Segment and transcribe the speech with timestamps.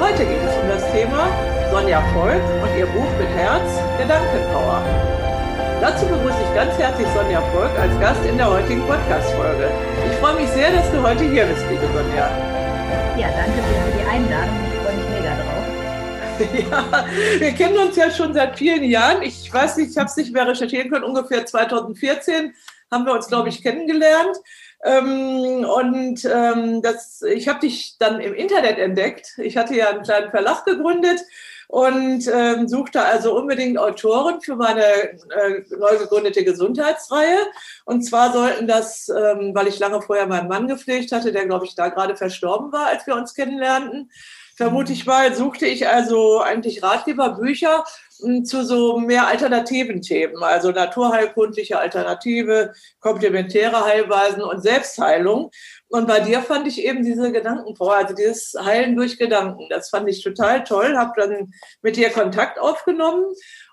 [0.00, 1.28] Heute geht es um das Thema
[1.70, 3.68] Sonja Volk und ihr Buch mit Herz,
[3.98, 4.82] Gedankenpower.
[5.82, 9.70] Dazu begrüße ich ganz herzlich Sonja Volk als Gast in der heutigen Podcast-Folge.
[10.10, 12.30] Ich freue mich sehr, dass du heute hier bist, liebe Sonja.
[13.18, 14.56] Ja, danke für die Einladung.
[14.72, 15.60] Ich freue mich mega drauf.
[16.70, 17.04] Ja,
[17.38, 19.20] wir kennen uns ja schon seit vielen Jahren.
[19.20, 21.04] Ich weiß nicht, ich habe es nicht mehr recherchieren können.
[21.04, 22.54] Ungefähr 2014
[22.90, 24.38] haben wir uns, glaube ich, kennengelernt.
[24.82, 29.38] Ähm, und ähm, das, ich habe dich dann im Internet entdeckt.
[29.38, 31.20] Ich hatte ja einen kleinen Verlag gegründet
[31.70, 37.38] und ähm, suchte also unbedingt Autoren für meine äh, neu gegründete Gesundheitsreihe.
[37.84, 41.66] Und zwar sollten das, ähm, weil ich lange vorher meinen Mann gepflegt hatte, der, glaube
[41.66, 44.10] ich, da gerade verstorben war, als wir uns kennenlernten,
[44.56, 47.84] vermute ich mal, suchte ich also eigentlich Ratgeberbücher
[48.20, 55.52] hm, zu so mehr alternativen Themen, also naturheilkundliche Alternative, komplementäre Heilweisen und Selbstheilung.
[55.90, 59.66] Und bei dir fand ich eben diese Gedankenpower, also dieses Heilen durch Gedanken.
[59.70, 61.52] Das fand ich total toll, habe dann
[61.82, 63.24] mit dir Kontakt aufgenommen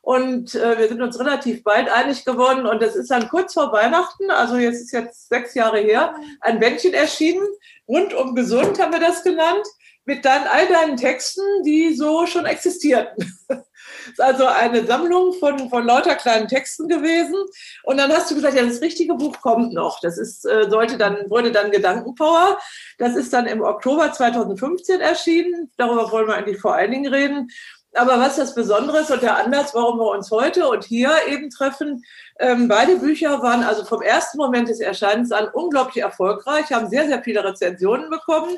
[0.02, 2.66] und äh, wir sind uns relativ bald einig geworden.
[2.66, 6.60] Und das ist dann kurz vor Weihnachten, also jetzt ist jetzt sechs Jahre her, ein
[6.60, 7.46] Bändchen erschienen.
[7.88, 9.68] Rundum gesund haben wir das genannt
[10.06, 13.32] mit dann all deinen Texten, die so schon existierten.
[14.12, 17.36] ist also eine Sammlung von, von lauter kleinen Texten gewesen.
[17.84, 20.00] Und dann hast du gesagt, ja, das richtige Buch kommt noch.
[20.00, 22.58] Das ist, äh, sollte dann, wurde dann Gedankenpower.
[22.98, 25.72] Das ist dann im Oktober 2015 erschienen.
[25.78, 27.50] Darüber wollen wir eigentlich vor allen Dingen reden.
[27.98, 31.50] Aber was das Besondere ist und der Anlass, warum wir uns heute und hier eben
[31.50, 32.04] treffen,
[32.40, 37.08] ähm, beide Bücher waren also vom ersten Moment des Erscheinens an unglaublich erfolgreich, haben sehr,
[37.08, 38.58] sehr viele Rezensionen bekommen.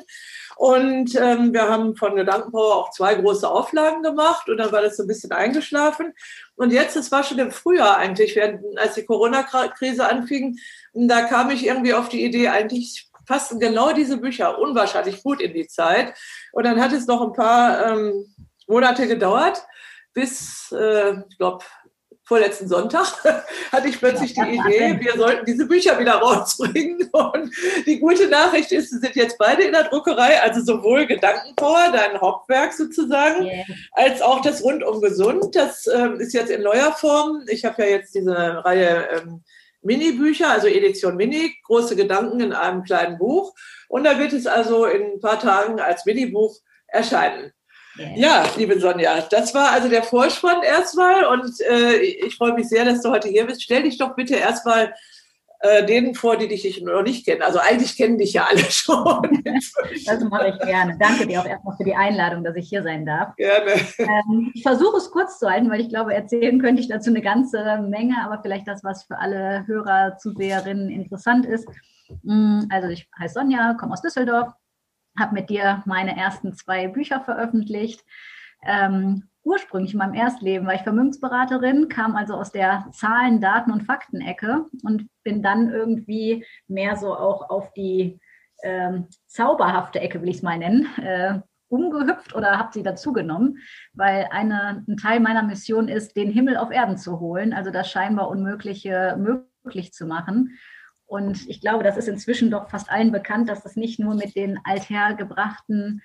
[0.56, 4.98] Und ähm, wir haben von Gedankenpower auch zwei große Auflagen gemacht und dann war das
[4.98, 6.12] so ein bisschen eingeschlafen.
[6.56, 10.58] Und jetzt, es war schon im Frühjahr eigentlich, während, als die Corona-Krise anfing,
[10.92, 15.54] da kam ich irgendwie auf die Idee, eigentlich passen genau diese Bücher unwahrscheinlich gut in
[15.54, 16.12] die Zeit.
[16.52, 18.26] Und dann hat es noch ein paar ähm,
[18.70, 19.62] Monate gedauert,
[20.14, 21.64] bis, äh, ich glaube,
[22.30, 23.24] vorletzten Sonntag
[23.72, 27.10] hatte ich plötzlich die Idee, wir sollten diese Bücher wieder rausbringen.
[27.12, 27.52] Und
[27.86, 32.20] die gute Nachricht ist, sie sind jetzt beide in der Druckerei, also sowohl Gedankenpower, dein
[32.20, 33.64] Hauptwerk sozusagen, yeah.
[33.92, 35.56] als auch das Rundum Gesund.
[35.56, 37.44] Das ähm, ist jetzt in neuer Form.
[37.48, 39.42] Ich habe ja jetzt diese Reihe ähm,
[39.82, 43.54] Mini-Bücher, also Edition Mini, große Gedanken in einem kleinen Buch.
[43.88, 47.52] Und da wird es also in ein paar Tagen als Mini-Buch erscheinen.
[48.14, 52.84] Ja, liebe Sonja, das war also der Vorspann erstmal und äh, ich freue mich sehr,
[52.84, 53.62] dass du heute hier bist.
[53.62, 54.94] Stell dich doch bitte erstmal
[55.62, 57.42] äh, denen vor, die dich noch nicht kennen.
[57.42, 59.42] Also eigentlich kennen dich ja alle schon.
[60.06, 60.96] das mache ich gerne.
[60.98, 63.36] Danke dir auch erstmal für die Einladung, dass ich hier sein darf.
[63.36, 63.72] Gerne.
[63.98, 67.20] Ähm, ich versuche es kurz zu halten, weil ich glaube, erzählen könnte ich dazu eine
[67.20, 71.68] ganze Menge, aber vielleicht das, was für alle Hörer, Zuseherinnen interessant ist.
[72.22, 74.54] Mm, also ich heiße Sonja, komme aus Düsseldorf,
[75.18, 78.04] habe mit dir meine ersten zwei Bücher veröffentlicht.
[78.64, 83.84] Ähm, ursprünglich in meinem Erstleben war ich Vermögensberaterin, kam also aus der Zahlen, Daten und
[83.84, 88.20] Faktenecke und bin dann irgendwie mehr so auch auf die
[88.62, 93.58] ähm, zauberhafte Ecke, will ich es mal nennen, äh, umgehüpft oder habe sie dazugenommen,
[93.92, 97.90] weil eine, ein Teil meiner Mission ist, den Himmel auf Erden zu holen, also das
[97.90, 100.58] scheinbar Unmögliche möglich zu machen.
[101.10, 104.36] Und ich glaube, das ist inzwischen doch fast allen bekannt, dass das nicht nur mit
[104.36, 106.02] den althergebrachten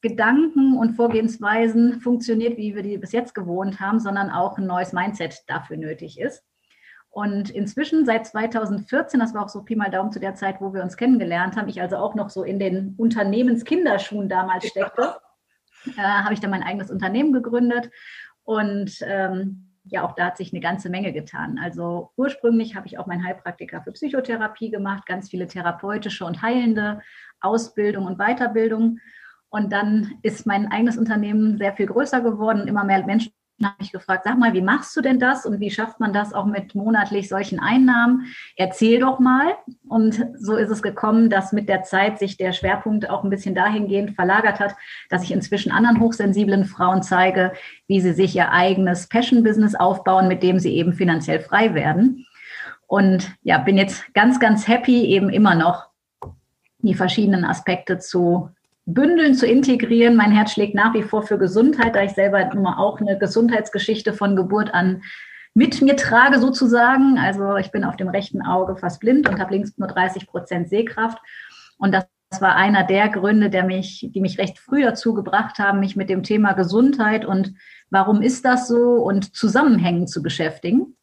[0.00, 4.92] Gedanken und Vorgehensweisen funktioniert, wie wir die bis jetzt gewohnt haben, sondern auch ein neues
[4.92, 6.42] Mindset dafür nötig ist.
[7.08, 10.74] Und inzwischen seit 2014, das war auch so Pi mal Daumen zu der Zeit, wo
[10.74, 15.14] wir uns kennengelernt haben, ich also auch noch so in den Unternehmenskinderschuhen damals steckte,
[15.96, 17.92] äh, habe ich dann mein eigenes Unternehmen gegründet
[18.42, 21.58] und ähm, ja, auch da hat sich eine ganze Menge getan.
[21.62, 27.00] Also ursprünglich habe ich auch meinen Heilpraktiker für Psychotherapie gemacht, ganz viele therapeutische und heilende
[27.40, 28.98] Ausbildung und Weiterbildung.
[29.50, 32.68] Und dann ist mein eigenes Unternehmen sehr viel größer geworden.
[32.68, 33.32] Immer mehr Menschen
[33.64, 36.32] habe ich gefragt, sag mal, wie machst du denn das und wie schafft man das
[36.32, 38.26] auch mit monatlich solchen Einnahmen?
[38.56, 39.56] Erzähl doch mal.
[39.88, 43.54] Und so ist es gekommen, dass mit der Zeit sich der Schwerpunkt auch ein bisschen
[43.54, 44.76] dahingehend verlagert hat,
[45.10, 47.52] dass ich inzwischen anderen hochsensiblen Frauen zeige,
[47.88, 52.26] wie sie sich ihr eigenes Passion-Business aufbauen, mit dem sie eben finanziell frei werden.
[52.86, 55.88] Und ja, bin jetzt ganz, ganz happy, eben immer noch
[56.78, 58.50] die verschiedenen Aspekte zu
[58.88, 60.16] bündeln, zu integrieren.
[60.16, 64.14] Mein Herz schlägt nach wie vor für Gesundheit, da ich selber immer auch eine Gesundheitsgeschichte
[64.14, 65.02] von Geburt an
[65.52, 67.18] mit mir trage sozusagen.
[67.18, 70.70] Also ich bin auf dem rechten Auge fast blind und habe links nur 30 Prozent
[70.70, 71.18] Sehkraft.
[71.76, 72.06] Und das
[72.40, 76.08] war einer der Gründe, der mich, die mich recht früh dazu gebracht haben, mich mit
[76.08, 77.54] dem Thema Gesundheit und
[77.90, 80.96] warum ist das so und Zusammenhängen zu beschäftigen.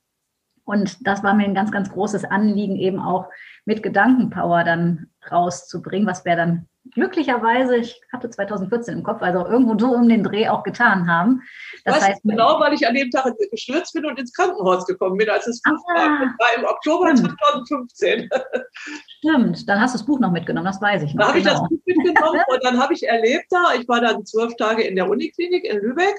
[0.63, 3.29] Und das war mir ein ganz, ganz großes Anliegen, eben auch
[3.65, 9.77] mit Gedankenpower dann rauszubringen, was wir dann glücklicherweise, ich hatte 2014 im Kopf, also irgendwo
[9.77, 11.41] so um den Dreh auch getan haben.
[11.83, 15.29] Das heißt, genau, weil ich an dem Tag gestürzt bin und ins Krankenhaus gekommen bin,
[15.29, 16.19] als es Buch ah, war.
[16.19, 17.35] Das war im Oktober stimmt.
[17.67, 18.29] 2015.
[19.19, 21.25] Stimmt, dann hast du das Buch noch mitgenommen, das weiß ich noch.
[21.25, 21.53] Da habe genau.
[21.53, 21.81] ich das genau.
[21.81, 25.09] Buch mitgenommen und dann habe ich erlebt da, ich war dann zwölf Tage in der
[25.09, 26.15] Uniklinik in Lübeck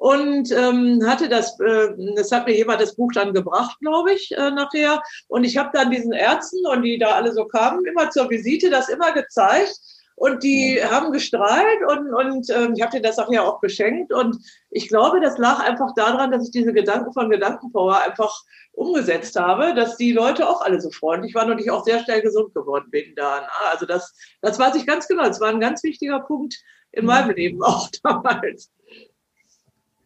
[0.00, 4.32] und ähm, hatte das, äh, das hat mir jemand das Buch dann gebracht, glaube ich,
[4.32, 5.02] äh, nachher.
[5.28, 8.70] Und ich habe dann diesen Ärzten und die da alle so kamen, immer zur Visite,
[8.70, 9.78] das immer gezeigt.
[10.20, 10.90] Und die ja.
[10.90, 14.12] haben gestrahlt und, und ähm, ich habe dir das auch ja auch geschenkt.
[14.12, 14.36] Und
[14.68, 18.30] ich glaube, das lag einfach daran, dass ich diese Gedanken von Gedankenpower einfach
[18.72, 22.20] umgesetzt habe, dass die Leute auch alle so freundlich waren und ich auch sehr schnell
[22.20, 23.48] gesund geworden bin da.
[23.72, 25.24] Also das, das weiß ich ganz genau.
[25.24, 26.54] Das war ein ganz wichtiger Punkt
[26.92, 28.70] in meinem Leben auch damals.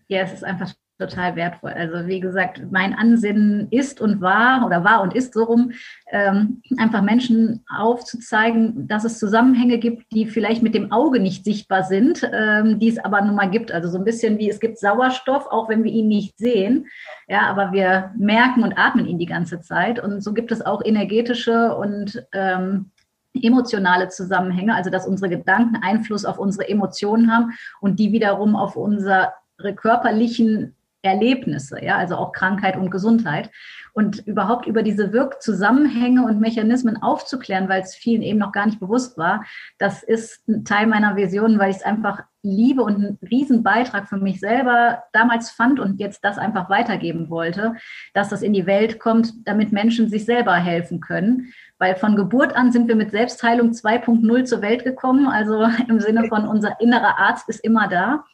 [0.06, 0.72] Ja, es ist einfach
[1.06, 1.72] total wertvoll.
[1.72, 5.72] Also wie gesagt, mein Ansinnen ist und war oder war und ist so rum,
[6.10, 11.84] ähm, einfach Menschen aufzuzeigen, dass es Zusammenhänge gibt, die vielleicht mit dem Auge nicht sichtbar
[11.84, 13.72] sind, ähm, die es aber nun mal gibt.
[13.72, 16.86] Also so ein bisschen wie es gibt Sauerstoff, auch wenn wir ihn nicht sehen.
[17.28, 20.02] Ja, aber wir merken und atmen ihn die ganze Zeit.
[20.02, 22.90] Und so gibt es auch energetische und ähm,
[23.34, 28.76] emotionale Zusammenhänge, also dass unsere Gedanken Einfluss auf unsere Emotionen haben und die wiederum auf
[28.76, 29.32] unser
[29.76, 30.74] körperlichen
[31.04, 33.50] Erlebnisse, ja, also auch Krankheit und Gesundheit.
[33.92, 38.80] Und überhaupt über diese Wirkzusammenhänge und Mechanismen aufzuklären, weil es vielen eben noch gar nicht
[38.80, 39.44] bewusst war,
[39.78, 44.08] das ist ein Teil meiner Vision, weil ich es einfach liebe und einen riesen Beitrag
[44.08, 47.74] für mich selber damals fand und jetzt das einfach weitergeben wollte,
[48.12, 51.52] dass das in die Welt kommt, damit Menschen sich selber helfen können.
[51.78, 55.26] Weil von Geburt an sind wir mit Selbstheilung 2.0 zur Welt gekommen.
[55.26, 58.24] Also im Sinne von unser innerer Arzt ist immer da.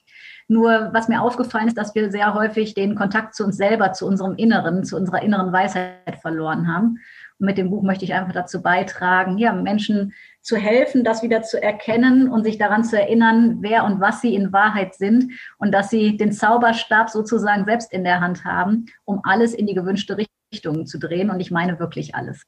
[0.51, 4.05] Nur was mir aufgefallen ist, dass wir sehr häufig den Kontakt zu uns selber, zu
[4.05, 6.99] unserem Inneren, zu unserer inneren Weisheit verloren haben.
[7.39, 10.13] Und mit dem Buch möchte ich einfach dazu beitragen, ja, Menschen
[10.43, 14.35] zu helfen, das wieder zu erkennen und sich daran zu erinnern, wer und was sie
[14.35, 19.21] in Wahrheit sind und dass sie den Zauberstab sozusagen selbst in der Hand haben, um
[19.23, 20.17] alles in die gewünschte
[20.53, 21.31] Richtung zu drehen.
[21.31, 22.43] Und ich meine wirklich alles.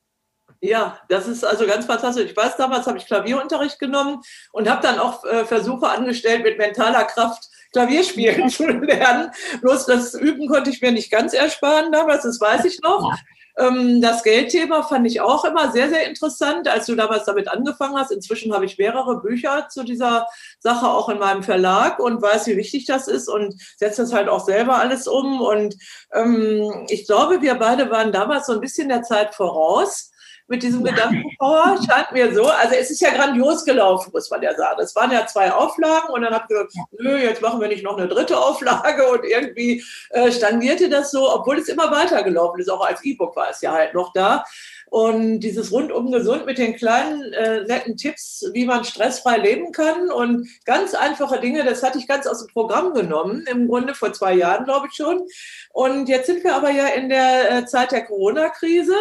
[0.61, 2.31] Ja, das ist also ganz fantastisch.
[2.31, 4.21] Ich weiß, damals habe ich Klavierunterricht genommen
[4.51, 9.31] und habe dann auch äh, Versuche angestellt, mit mentaler Kraft Klavier spielen zu lernen.
[9.61, 13.13] Bloß das Üben konnte ich mir nicht ganz ersparen damals, das weiß ich noch.
[13.59, 17.97] Ähm, das Geldthema fand ich auch immer sehr, sehr interessant, als du damals damit angefangen
[17.97, 18.11] hast.
[18.11, 20.27] Inzwischen habe ich mehrere Bücher zu dieser
[20.59, 24.29] Sache auch in meinem Verlag und weiß, wie wichtig das ist und setze das halt
[24.29, 25.41] auch selber alles um.
[25.41, 25.77] Und
[26.13, 30.12] ähm, ich glaube, wir beide waren damals so ein bisschen der Zeit voraus
[30.53, 32.45] mit diesem Gedankenpower, scheint mir so.
[32.45, 34.81] Also es ist ja grandios gelaufen, muss man ja sagen.
[34.83, 37.83] Es waren ja zwei Auflagen und dann habe ich gesagt, nö, jetzt machen wir nicht
[37.83, 42.69] noch eine dritte Auflage und irgendwie äh, stagnierte das so, obwohl es immer weitergelaufen ist.
[42.69, 44.45] Auch als E-Book war es ja halt noch da.
[44.91, 50.11] Und dieses rundum gesund mit den kleinen äh, netten Tipps, wie man stressfrei leben kann
[50.11, 54.13] und ganz einfache Dinge, das hatte ich ganz aus dem Programm genommen, im Grunde vor
[54.13, 55.27] zwei Jahren, glaube ich schon.
[55.73, 58.94] Und jetzt sind wir aber ja in der äh, Zeit der Corona-Krise.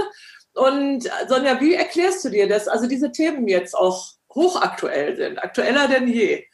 [0.53, 2.67] Und Sonja, wie erklärst du dir das?
[2.67, 6.46] Also diese Themen jetzt auch hochaktuell sind, aktueller denn je.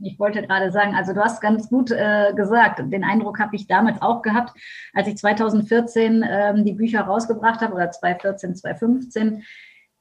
[0.00, 3.66] Ich wollte gerade sagen, also du hast ganz gut äh, gesagt, den Eindruck habe ich
[3.66, 4.56] damals auch gehabt,
[4.94, 9.44] als ich 2014 ähm, die Bücher rausgebracht habe oder 2014, 2015,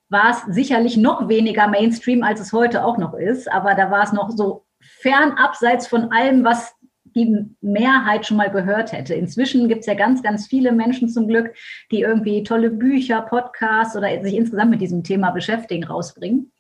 [0.10, 4.04] war es sicherlich noch weniger Mainstream, als es heute auch noch ist, aber da war
[4.04, 6.75] es noch so fern abseits von allem, was
[7.17, 9.13] die Mehrheit schon mal gehört hätte.
[9.13, 11.53] Inzwischen gibt es ja ganz, ganz viele Menschen zum Glück,
[11.91, 16.51] die irgendwie tolle Bücher, Podcasts oder sich insgesamt mit diesem Thema beschäftigen, rausbringen.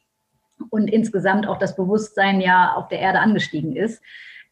[0.69, 4.01] Und insgesamt auch das Bewusstsein ja auf der Erde angestiegen ist.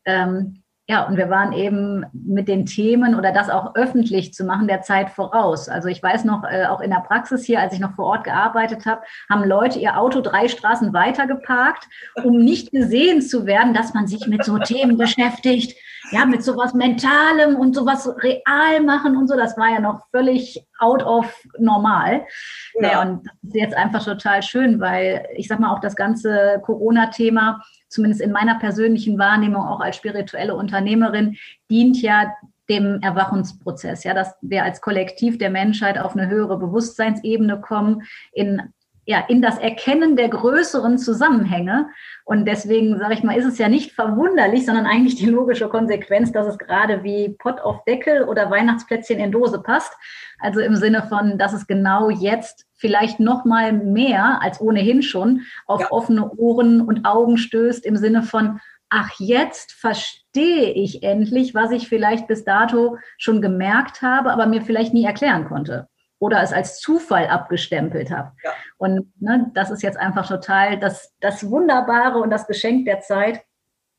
[0.06, 4.68] Ähm, ja, und wir waren eben mit den Themen oder das auch öffentlich zu machen
[4.68, 5.68] der Zeit voraus.
[5.68, 8.24] Also ich weiß noch, äh, auch in der Praxis hier, als ich noch vor Ort
[8.24, 11.88] gearbeitet habe, haben Leute ihr Auto drei Straßen weiter geparkt,
[12.24, 15.76] um nicht gesehen zu werden, dass man sich mit so Themen beschäftigt
[16.12, 20.66] ja, mit sowas Mentalem und sowas real machen und so, das war ja noch völlig
[20.80, 22.26] out of normal.
[22.80, 22.92] Ja.
[22.92, 23.02] ja.
[23.02, 27.62] und das ist jetzt einfach total schön, weil ich sag mal, auch das ganze Corona-Thema,
[27.88, 31.38] zumindest in meiner persönlichen Wahrnehmung, auch als spirituelle Unternehmerin,
[31.70, 32.34] dient ja
[32.70, 38.74] dem Erwachungsprozess, ja, dass wir als Kollektiv der Menschheit auf eine höhere Bewusstseinsebene kommen, in
[39.06, 41.90] ja, in das Erkennen der größeren Zusammenhänge.
[42.24, 46.32] Und deswegen, sage ich mal, ist es ja nicht verwunderlich, sondern eigentlich die logische Konsequenz,
[46.32, 49.94] dass es gerade wie Pott auf Deckel oder Weihnachtsplätzchen in Dose passt.
[50.40, 55.42] Also im Sinne von, dass es genau jetzt vielleicht noch mal mehr als ohnehin schon
[55.68, 55.92] auf ja.
[55.92, 58.60] offene Ohren und Augen stößt im Sinne von,
[58.90, 64.62] ach, jetzt verstehe ich endlich, was ich vielleicht bis dato schon gemerkt habe, aber mir
[64.62, 65.88] vielleicht nie erklären konnte
[66.26, 68.32] oder es als Zufall abgestempelt habe.
[68.44, 68.50] Ja.
[68.78, 73.44] Und ne, das ist jetzt einfach total das, das Wunderbare und das Geschenk der Zeit,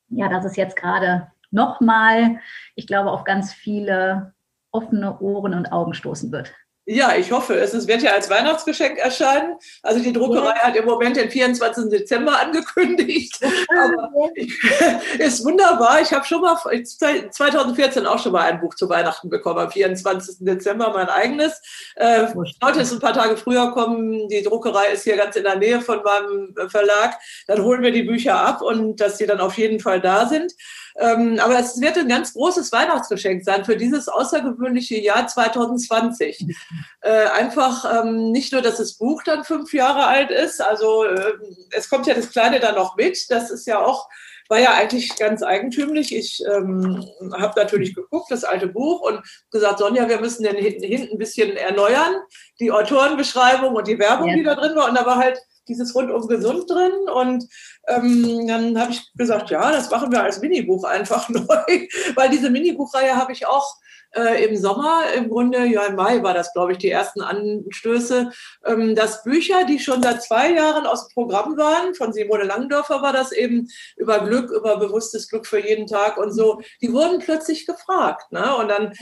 [0.09, 2.41] ja, dass es jetzt gerade nochmal,
[2.75, 4.35] ich glaube, auf ganz viele
[4.73, 6.53] offene Ohren und Augen stoßen wird.
[6.89, 7.75] Ja, ich hoffe es.
[7.75, 9.57] Es wird ja als Weihnachtsgeschenk erscheinen.
[9.83, 10.63] Also die Druckerei ja.
[10.63, 11.91] hat im Moment den 24.
[11.91, 13.41] Dezember angekündigt.
[13.43, 14.31] Aber
[15.19, 16.01] ist wunderbar.
[16.01, 20.37] Ich habe schon mal 2014 auch schon mal ein Buch zu Weihnachten bekommen, am 24.
[20.39, 21.61] Dezember mein eigenes.
[21.97, 22.29] Äh,
[22.63, 24.29] heute ist ein paar Tage früher kommen.
[24.29, 27.19] Die Druckerei ist hier ganz in der Nähe von meinem Verlag.
[27.49, 30.53] Dann holen wir die Bücher ab und dass die dann auf jeden Fall da sind.
[30.99, 36.47] Ähm, aber es wird ein ganz großes Weihnachtsgeschenk sein für dieses außergewöhnliche Jahr 2020.
[37.03, 41.35] Äh, einfach ähm, nicht nur, dass das Buch dann fünf Jahre alt ist, also äh,
[41.71, 43.31] es kommt ja das Kleine dann noch mit.
[43.31, 44.09] Das ist ja auch
[44.49, 46.15] war ja eigentlich ganz eigentümlich.
[46.15, 50.85] Ich ähm, habe natürlich geguckt, das alte Buch, und gesagt, Sonja, wir müssen den hinten,
[50.85, 52.15] hinten ein bisschen erneuern,
[52.61, 54.37] die Autorenbeschreibung und die Werbung, ja.
[54.37, 54.89] die da drin war.
[54.89, 56.93] Und da war halt dieses rundum gesund drin.
[57.15, 57.45] Und
[57.89, 62.51] ähm, dann habe ich gesagt, ja, das machen wir als Minibuch einfach neu, weil diese
[62.51, 63.77] Minibuchreihe habe ich auch
[64.17, 68.31] äh, im Sommer, im Grunde, ja im Mai war das, glaube ich, die ersten Anstöße,
[68.65, 73.03] ähm, dass Bücher, die schon seit zwei Jahren aus dem Programm waren, von Simone Langdorfer
[73.03, 77.19] war das eben über Glück, über bewusstes Glück für jeden Tag und so, die wurden
[77.19, 78.33] plötzlich gefragt.
[78.33, 78.57] Ne?
[78.57, 78.93] Und dann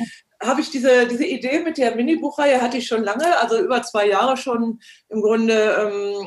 [0.47, 4.09] habe ich diese, diese Idee mit der Minibuchreihe hatte ich schon lange, also über zwei
[4.09, 6.27] Jahre schon im Grunde ähm,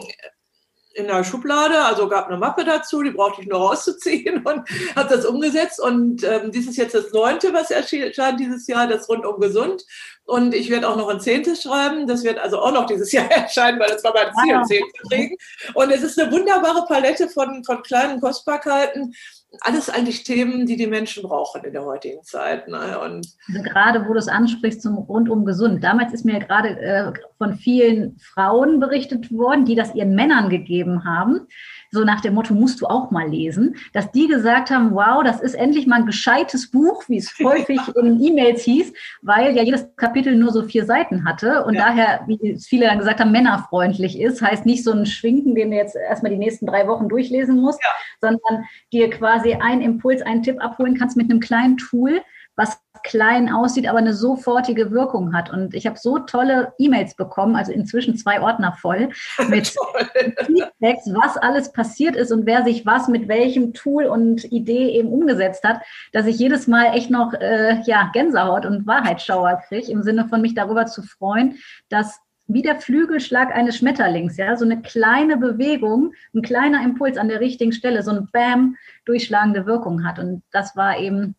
[0.97, 5.09] in der Schublade, also gab eine Mappe dazu, die brauchte ich nur rauszuziehen und habe
[5.09, 5.79] das umgesetzt.
[5.79, 9.85] Und ähm, dies ist jetzt das neunte, was erscheint dieses Jahr, das rundum gesund.
[10.27, 12.05] Und ich werde auch noch ein zehntes schreiben.
[12.05, 14.93] Das wird also auch noch dieses Jahr erscheinen, weil das war mein Ziel, ein zehntes
[14.93, 15.35] zu kriegen.
[15.73, 19.13] Und es ist eine wunderbare Palette von, von kleinen Kostbarkeiten
[19.61, 22.67] alles eigentlich Themen, die die Menschen brauchen in der heutigen Zeit.
[22.67, 22.99] Ne?
[22.99, 25.83] Und also gerade wo du es ansprichst zum rundum gesund.
[25.83, 31.05] Damals ist mir gerade äh, von vielen Frauen berichtet worden, die das ihren Männern gegeben
[31.05, 31.47] haben
[31.91, 35.41] so nach dem Motto, musst du auch mal lesen, dass die gesagt haben, wow, das
[35.41, 39.87] ist endlich mal ein gescheites Buch, wie es häufig in E-Mails hieß, weil ja jedes
[39.95, 41.87] Kapitel nur so vier Seiten hatte und ja.
[41.87, 45.77] daher, wie viele dann gesagt haben, männerfreundlich ist, heißt nicht so ein Schwinken, den du
[45.77, 47.89] jetzt erstmal die nächsten drei Wochen durchlesen musst, ja.
[48.29, 52.21] sondern dir quasi einen Impuls, einen Tipp abholen kannst mit einem kleinen Tool,
[52.57, 55.51] was klein aussieht, aber eine sofortige Wirkung hat.
[55.51, 59.09] Und ich habe so tolle E-Mails bekommen, also inzwischen zwei Ordner voll,
[59.49, 64.89] mit Feedbacks, was alles passiert ist und wer sich was mit welchem Tool und Idee
[64.89, 69.91] eben umgesetzt hat, dass ich jedes Mal echt noch äh, ja, Gänsehaut und Wahrheitsschauer kriege,
[69.91, 71.59] im Sinne von mich darüber zu freuen,
[71.89, 77.27] dass wie der Flügelschlag eines Schmetterlings, ja, so eine kleine Bewegung, ein kleiner Impuls an
[77.27, 80.17] der richtigen Stelle, so ein Bam durchschlagende Wirkung hat.
[80.17, 81.35] Und das war eben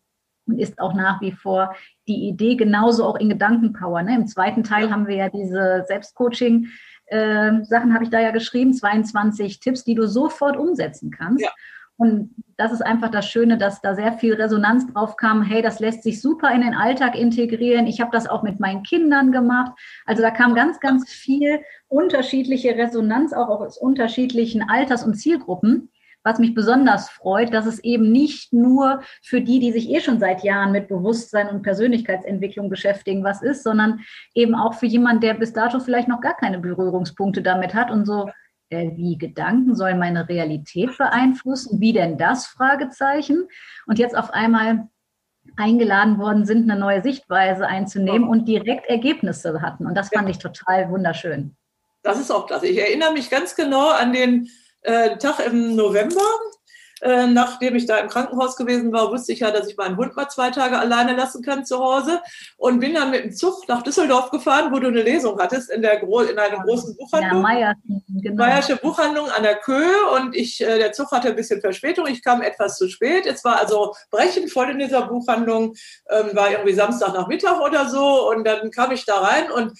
[0.49, 1.75] und ist auch nach wie vor
[2.07, 4.03] die Idee, genauso auch in Gedankenpower.
[4.03, 4.15] Ne?
[4.15, 6.67] Im zweiten Teil haben wir ja diese Selbstcoaching.
[7.05, 11.43] Äh, Sachen habe ich da ja geschrieben, 22 Tipps, die du sofort umsetzen kannst.
[11.43, 11.51] Ja.
[11.99, 15.43] Und das ist einfach das Schöne, dass da sehr viel Resonanz drauf kam.
[15.43, 17.87] Hey, das lässt sich super in den Alltag integrieren.
[17.87, 19.73] Ich habe das auch mit meinen Kindern gemacht.
[20.05, 25.89] Also da kam ganz, ganz viel unterschiedliche Resonanz, auch aus unterschiedlichen Alters- und Zielgruppen
[26.29, 30.19] was mich besonders freut, dass es eben nicht nur für die, die sich eh schon
[30.19, 34.01] seit Jahren mit Bewusstsein und Persönlichkeitsentwicklung beschäftigen, was ist, sondern
[34.35, 38.05] eben auch für jemanden, der bis dato vielleicht noch gar keine Berührungspunkte damit hat und
[38.05, 38.29] so,
[38.69, 41.79] äh, wie Gedanken sollen meine Realität beeinflussen?
[41.81, 42.45] Wie denn das?
[42.45, 43.47] Fragezeichen.
[43.87, 44.87] Und jetzt auf einmal
[45.57, 49.87] eingeladen worden sind, eine neue Sichtweise einzunehmen und direkt Ergebnisse hatten.
[49.87, 51.55] Und das fand ich total wunderschön.
[52.03, 52.67] Das ist auch klasse.
[52.67, 54.47] Ich erinnere mich ganz genau an den
[54.81, 56.21] äh, Tag im November.
[57.01, 60.15] Äh, nachdem ich da im Krankenhaus gewesen war, wusste ich ja, dass ich meinen Hund
[60.17, 62.21] mal zwei Tage alleine lassen kann zu Hause
[62.57, 65.81] und bin dann mit dem Zug nach Düsseldorf gefahren, wo du eine Lesung hattest in,
[65.81, 67.45] der Gro in einer großen Buchhandlung.
[67.57, 67.73] Ja,
[68.21, 68.43] genau.
[68.43, 72.07] Meiersche Buchhandlung an der Köhe und ich, äh, der Zug hatte ein bisschen Verspätung.
[72.07, 73.25] Ich kam etwas zu spät.
[73.25, 75.75] Es war also brechend voll in dieser Buchhandlung.
[76.09, 79.71] Ähm, war irgendwie Samstag nach Mittag oder so und dann kam ich da rein und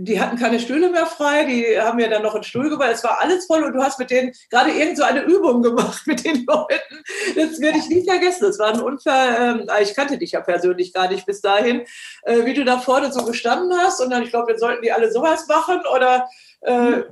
[0.00, 2.90] die hatten keine Stühle mehr frei, die haben mir dann noch einen Stuhl gebaut.
[2.92, 6.06] Es war alles voll und du hast mit denen gerade irgend so eine Übung gemacht
[6.06, 7.02] mit den Leuten.
[7.34, 8.44] Das werde ich nie vergessen.
[8.44, 9.36] Das war ein Unfall.
[9.60, 11.82] Ähm, ich kannte dich ja persönlich gar nicht bis dahin,
[12.22, 14.92] äh, wie du da vorne so gestanden hast und dann, ich glaube, dann sollten die
[14.92, 16.28] alle sowas machen oder
[16.60, 17.02] äh,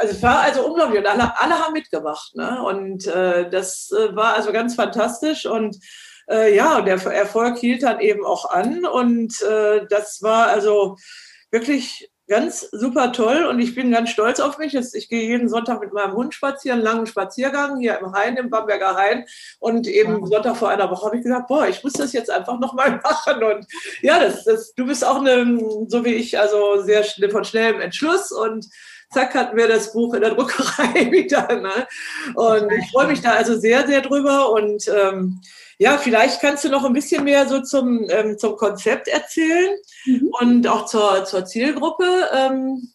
[0.00, 2.34] also es war also unglaublich und alle, alle haben mitgemacht.
[2.34, 2.62] Ne?
[2.62, 5.76] Und äh, das äh, war also ganz fantastisch und
[6.28, 10.96] äh, ja, der Erfolg hielt dann eben auch an und äh, das war also
[11.50, 14.74] wirklich ganz super toll und ich bin ganz stolz auf mich.
[14.74, 18.96] Ich gehe jeden Sonntag mit meinem Hund spazieren, langen Spaziergang hier im Hain, im Bamberger
[18.96, 19.26] Hain.
[19.58, 20.26] Und eben.
[20.26, 23.42] Sonntag vor einer Woche habe ich gesagt, boah, ich muss das jetzt einfach nochmal machen.
[23.44, 23.66] Und
[24.02, 28.32] ja, das, das, du bist auch eine, so wie ich, also sehr von schnellem Entschluss
[28.32, 28.66] und
[29.12, 31.46] zack hatten wir das Buch in der Druckerei wieder.
[31.60, 31.86] Ne?
[32.34, 35.40] Und ich freue mich da also sehr, sehr drüber und ähm,
[35.78, 40.30] ja, vielleicht kannst du noch ein bisschen mehr so zum, ähm, zum Konzept erzählen mhm.
[40.40, 42.04] und auch zur, zur Zielgruppe.
[42.34, 42.88] Ähm.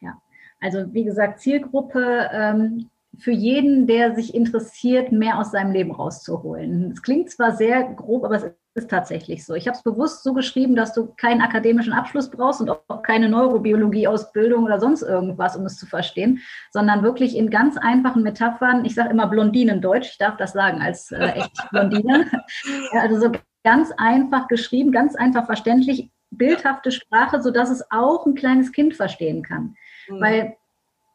[0.00, 0.20] Ja,
[0.60, 6.92] also wie gesagt, Zielgruppe ähm, für jeden, der sich interessiert, mehr aus seinem Leben rauszuholen.
[6.92, 8.44] Es klingt zwar sehr grob, aber es
[8.76, 9.54] ist tatsächlich so.
[9.54, 13.28] Ich habe es bewusst so geschrieben, dass du keinen akademischen Abschluss brauchst und auch keine
[13.28, 16.40] Neurobiologie-Ausbildung oder sonst irgendwas, um es zu verstehen,
[16.70, 18.84] sondern wirklich in ganz einfachen Metaphern.
[18.84, 22.30] Ich sage immer Blondinendeutsch, ich darf das sagen als äh, echt Blondine.
[22.92, 23.32] also so
[23.64, 29.42] ganz einfach geschrieben, ganz einfach verständlich, bildhafte Sprache, sodass es auch ein kleines Kind verstehen
[29.42, 29.74] kann.
[30.08, 30.20] Mhm.
[30.20, 30.56] Weil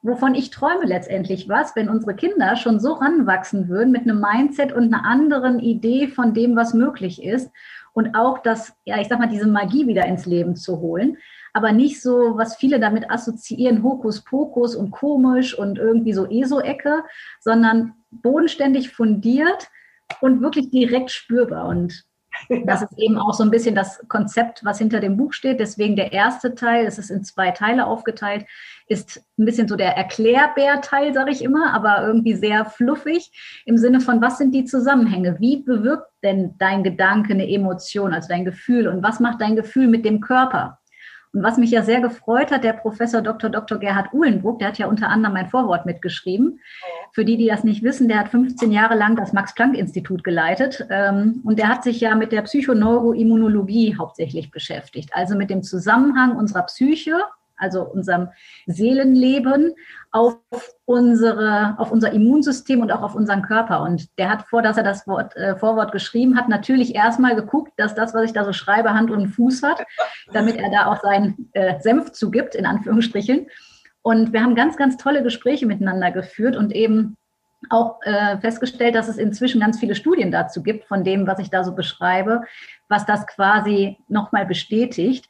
[0.02, 4.72] wovon ich träume letztendlich was, wenn unsere Kinder schon so ranwachsen würden mit einem Mindset
[4.74, 7.52] und einer anderen Idee von dem, was möglich ist
[7.94, 11.18] und auch das, ja, ich sag mal, diese Magie wieder ins Leben zu holen,
[11.54, 17.04] aber nicht so, was viele damit assoziieren, Hokuspokus und komisch und irgendwie so ESO-Ecke,
[17.40, 19.68] sondern bodenständig fundiert
[20.22, 21.68] und wirklich direkt spürbar.
[21.68, 22.06] Und
[22.66, 25.60] das ist eben auch so ein bisschen das Konzept, was hinter dem Buch steht.
[25.60, 28.46] Deswegen der erste Teil, es ist in zwei Teile aufgeteilt,
[28.88, 33.32] ist ein bisschen so der Erklärbär-Teil, sage ich immer, aber irgendwie sehr fluffig
[33.66, 35.40] im Sinne von, was sind die Zusammenhänge?
[35.40, 38.88] Wie bewirkt denn dein Gedanke eine Emotion, also dein Gefühl?
[38.88, 40.81] Und was macht dein Gefühl mit dem Körper?
[41.34, 43.50] Und was mich ja sehr gefreut hat, der Professor Dr.
[43.50, 43.78] Dr.
[43.78, 46.60] Gerhard Uhlenburg, der hat ja unter anderem mein Vorwort mitgeschrieben.
[47.14, 51.42] Für die, die das nicht wissen, der hat 15 Jahre lang das Max-Planck-Institut geleitet ähm,
[51.46, 56.64] und der hat sich ja mit der Psychoneuroimmunologie hauptsächlich beschäftigt, also mit dem Zusammenhang unserer
[56.64, 57.16] Psyche
[57.62, 58.30] also unserem
[58.66, 59.74] Seelenleben,
[60.12, 60.36] auf,
[60.86, 63.82] unsere, auf unser Immunsystem und auch auf unseren Körper.
[63.82, 67.72] Und der hat vor, dass er das Wort, äh, Vorwort geschrieben hat, natürlich erstmal geguckt,
[67.78, 69.84] dass das, was ich da so schreibe, Hand und Fuß hat,
[70.34, 73.48] damit er da auch seinen äh, Senf zugibt, in Anführungsstrichen.
[74.02, 77.16] Und wir haben ganz, ganz tolle Gespräche miteinander geführt und eben
[77.70, 81.50] auch äh, festgestellt, dass es inzwischen ganz viele Studien dazu gibt, von dem, was ich
[81.50, 82.42] da so beschreibe,
[82.90, 85.28] was das quasi nochmal bestätigt.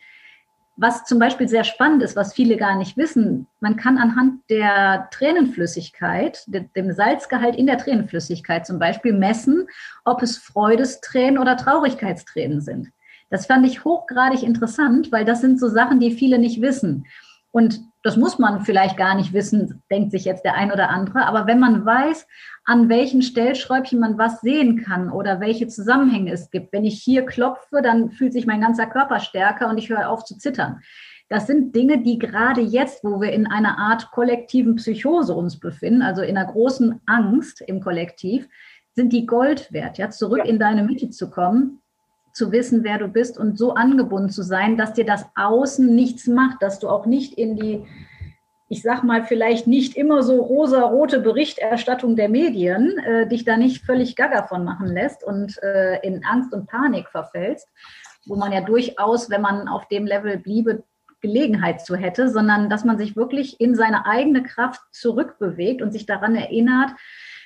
[0.82, 5.10] Was zum Beispiel sehr spannend ist, was viele gar nicht wissen, man kann anhand der
[5.12, 9.67] Tränenflüssigkeit, dem Salzgehalt in der Tränenflüssigkeit zum Beispiel messen,
[10.06, 12.91] ob es Freudestränen oder Traurigkeitstränen sind.
[13.30, 17.06] Das fand ich hochgradig interessant, weil das sind so Sachen, die viele nicht wissen.
[17.52, 21.25] Und das muss man vielleicht gar nicht wissen, denkt sich jetzt der ein oder andere.
[21.25, 22.27] Aber wenn man weiß,
[22.65, 27.25] an welchen Stellschräubchen man was sehen kann oder welche Zusammenhänge es gibt, wenn ich hier
[27.25, 30.81] klopfe, dann fühlt sich mein ganzer Körper stärker und ich höre auf zu zittern.
[31.29, 36.01] Das sind Dinge, die gerade jetzt, wo wir in einer Art kollektiven Psychose uns befinden,
[36.01, 38.49] also in einer großen Angst im Kollektiv,
[38.93, 40.45] sind die Gold wert, ja, zurück ja.
[40.45, 41.81] in deine Mitte zu kommen
[42.34, 46.28] zu wissen, wer du bist und so angebunden zu sein, dass dir das Außen nichts
[46.28, 47.86] macht, dass du auch nicht in die,
[48.70, 53.86] ich sag mal, vielleicht nicht immer so rosa-rote Berichterstattung der Medien äh, dich da nicht
[53.86, 57.67] völlig gaga von machen lässt und äh, in Angst und Panik verfällst,
[58.26, 60.84] wo man ja durchaus, wenn man auf dem Level bliebe,
[61.22, 66.06] Gelegenheit zu hätte, sondern dass man sich wirklich in seine eigene Kraft zurückbewegt und sich
[66.06, 66.91] daran erinnert,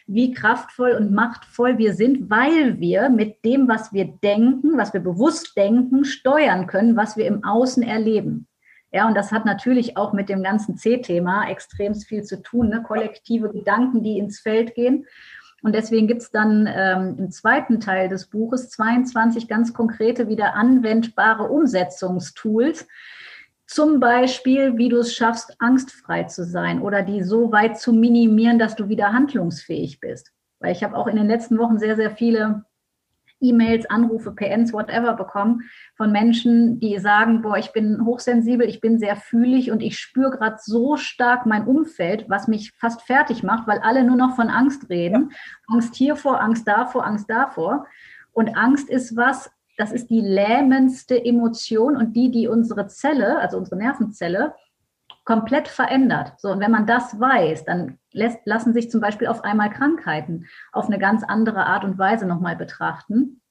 [0.08, 5.00] wie kraftvoll und machtvoll wir sind, weil wir mit dem, was wir denken, was wir
[5.00, 8.48] bewusst denken, steuern können, was wir im Außen erleben.
[8.92, 12.82] Ja, und das hat natürlich auch mit dem ganzen C-Thema extrem viel zu tun, ne?
[12.82, 15.06] kollektive Gedanken, die ins Feld gehen.
[15.64, 20.54] Und deswegen gibt es dann ähm, im zweiten Teil des Buches 22 ganz konkrete, wieder
[20.54, 22.88] anwendbare Umsetzungstools,
[23.68, 28.60] zum Beispiel, wie du es schaffst, angstfrei zu sein oder die so weit zu minimieren,
[28.60, 30.32] dass du wieder handlungsfähig bist.
[30.60, 32.66] Weil ich habe auch in den letzten Wochen sehr, sehr viele
[33.42, 35.64] E-Mails, Anrufe, PNs, whatever bekommen
[35.96, 40.32] von Menschen, die sagen, boah, ich bin hochsensibel, ich bin sehr fühlig und ich spüre
[40.32, 44.50] gerade so stark mein Umfeld, was mich fast fertig macht, weil alle nur noch von
[44.50, 45.32] Angst reden.
[45.32, 45.76] Ja.
[45.76, 47.86] Angst hiervor, Angst davor, Angst davor.
[48.32, 53.58] Und Angst ist was, das ist die lähmendste Emotion und die, die unsere Zelle, also
[53.58, 54.54] unsere Nervenzelle,
[55.26, 56.34] komplett verändert.
[56.38, 60.46] So, und wenn man das weiß, dann lässt, lassen sich zum Beispiel auf einmal Krankheiten
[60.72, 63.42] auf eine ganz andere Art und Weise nochmal betrachten.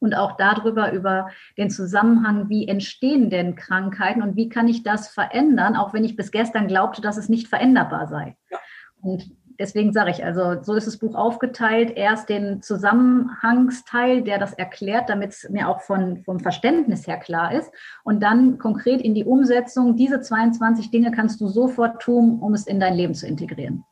[0.00, 5.08] und auch darüber, über den Zusammenhang, wie entstehen denn Krankheiten und wie kann ich das
[5.08, 8.36] verändern, auch wenn ich bis gestern glaubte, dass es nicht veränderbar sei.
[8.48, 8.58] Ja.
[9.00, 11.92] Und deswegen sage ich, also so ist das Buch aufgeteilt.
[11.96, 17.52] Erst den Zusammenhangsteil, der das erklärt, damit es mir auch von, vom Verständnis her klar
[17.52, 17.70] ist.
[18.04, 19.96] Und dann konkret in die Umsetzung.
[19.96, 23.84] Diese 22 Dinge kannst du sofort tun, um es in dein Leben zu integrieren.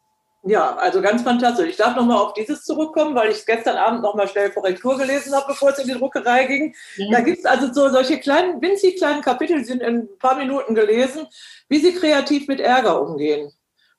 [0.48, 1.70] Ja, also ganz fantastisch.
[1.70, 5.34] Ich darf nochmal auf dieses zurückkommen, weil ich es gestern Abend nochmal schnell Korrektur gelesen
[5.34, 6.74] habe, bevor es in die Druckerei ging.
[6.96, 7.10] Ja.
[7.10, 10.36] Da gibt es also so solche kleinen, winzig kleinen Kapitel, die sind in ein paar
[10.36, 11.26] Minuten gelesen,
[11.68, 13.50] wie sie kreativ mit Ärger umgehen,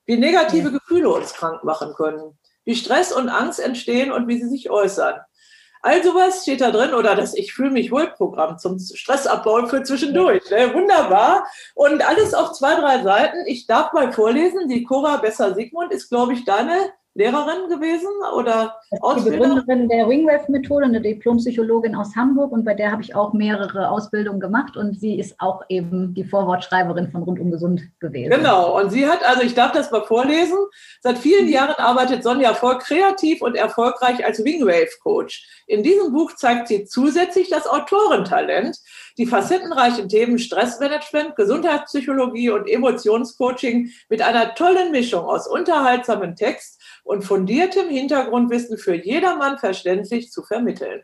[0.08, 0.72] wie negative.
[0.72, 5.20] Gefühle uns krank machen können, wie Stress und Angst entstehen und wie sie sich äußern.
[5.82, 9.84] All sowas steht da drin oder das Ich fühle mich wohl Programm zum Stressabbau für
[9.84, 10.42] zwischendurch.
[10.50, 10.74] Ne?
[10.74, 11.46] Wunderbar.
[11.74, 13.46] Und alles auf zwei, drei Seiten.
[13.46, 14.68] Ich darf mal vorlesen.
[14.68, 21.00] Die Cora Besser-Sigmund ist, glaube ich, deine Lehrerin gewesen oder Die Begründerin der Ringwave-Methode, eine
[21.00, 25.34] Diplompsychologin aus Hamburg und bei der habe ich auch mehrere Ausbildungen gemacht und sie ist
[25.40, 28.30] auch eben die Vorwortschreiberin von Rundum Gesund gewesen.
[28.30, 30.58] Genau, und sie hat, also ich darf das mal vorlesen,
[31.00, 31.52] seit vielen mhm.
[31.52, 35.64] Jahren arbeitet Sonja voll kreativ und erfolgreich als Wingwave-Coach.
[35.66, 38.78] In diesem Buch zeigt sie zusätzlich das Autorentalent,
[39.18, 46.77] die facettenreichen Themen Stressmanagement, Gesundheitspsychologie und Emotionscoaching mit einer tollen Mischung aus unterhaltsamen Text
[47.08, 51.02] und fundiertem Hintergrundwissen für jedermann verständlich zu vermitteln.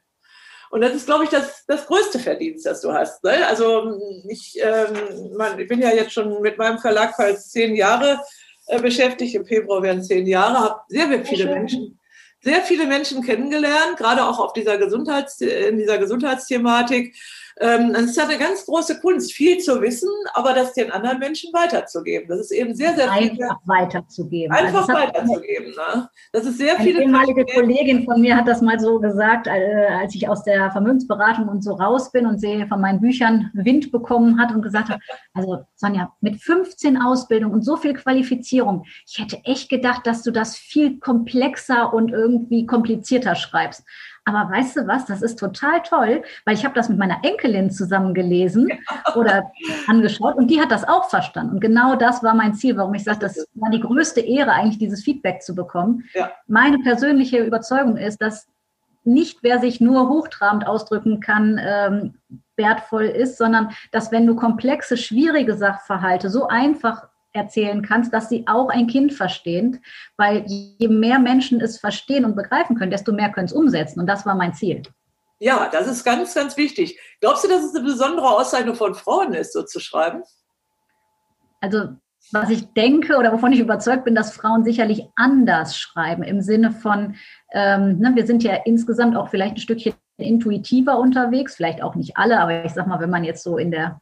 [0.71, 3.25] Und das ist, glaube ich, das, das größte Verdienst, das du hast.
[3.25, 3.47] Ne?
[3.47, 8.21] Also ich, ähm, man, ich bin ja jetzt schon mit meinem Verlag fast zehn Jahre
[8.67, 9.35] äh, beschäftigt.
[9.35, 11.99] Im Februar werden zehn Jahre, habe sehr, sehr viele Menschen
[12.45, 17.17] sehr viele Menschen kennengelernt, gerade auch auf dieser Gesundheits, in dieser Gesundheitsthematik.
[17.61, 21.53] Ähm, es ist eine ganz große Kunst, viel zu wissen, aber das den anderen Menschen
[21.53, 22.29] weiterzugeben.
[22.29, 23.31] Das ist eben sehr, sehr viel.
[23.31, 24.53] Einfach weiterzugeben.
[24.53, 25.71] Einfach also weiterzugeben.
[25.71, 26.09] Ne?
[26.33, 27.03] Das ist sehr eine viele.
[27.03, 30.71] Eine ehemalige Kollegin von mir hat das mal so gesagt, äh, als ich aus der
[30.73, 34.88] Vermögensberatung und so raus bin und sie von meinen Büchern Wind bekommen hat und gesagt
[34.88, 35.01] hat,
[35.35, 40.33] also Sonja, mit 15 Ausbildungen und so viel Qualifizierung, ich hätte echt gedacht, dass du
[40.33, 43.85] das viel komplexer und irgendwie komplizierter schreibst.
[44.27, 47.71] Aber weißt du was, das ist total toll, weil ich habe das mit meiner Enkelin
[47.71, 48.71] zusammen gelesen
[49.15, 49.51] oder
[49.87, 51.55] angeschaut und die hat das auch verstanden.
[51.55, 54.79] Und genau das war mein Ziel, warum ich sage, das war die größte Ehre, eigentlich
[54.79, 56.05] dieses Feedback zu bekommen.
[56.15, 56.31] Ja.
[56.47, 58.47] Meine persönliche Überzeugung ist, dass
[59.05, 62.15] nicht wer sich nur hochtrabend ausdrücken kann, ähm,
[62.57, 68.47] wertvoll ist, sondern dass wenn du komplexe, schwierige Sachverhalte so einfach erzählen kannst, dass sie
[68.47, 69.83] auch ein Kind verstehen,
[70.16, 74.01] weil je mehr Menschen es verstehen und begreifen können, desto mehr können es umsetzen.
[74.01, 74.83] Und das war mein Ziel.
[75.40, 76.99] Ja, das ist ganz, ganz wichtig.
[77.20, 80.23] Glaubst du, dass es eine besondere Auszeichnung von Frauen ist, so zu schreiben?
[81.61, 81.88] Also,
[82.33, 86.70] was ich denke oder wovon ich überzeugt bin, dass Frauen sicherlich anders schreiben, im Sinne
[86.70, 87.16] von,
[87.53, 92.16] ähm, ne, wir sind ja insgesamt auch vielleicht ein Stückchen intuitiver unterwegs, vielleicht auch nicht
[92.16, 94.01] alle, aber ich sag mal, wenn man jetzt so in der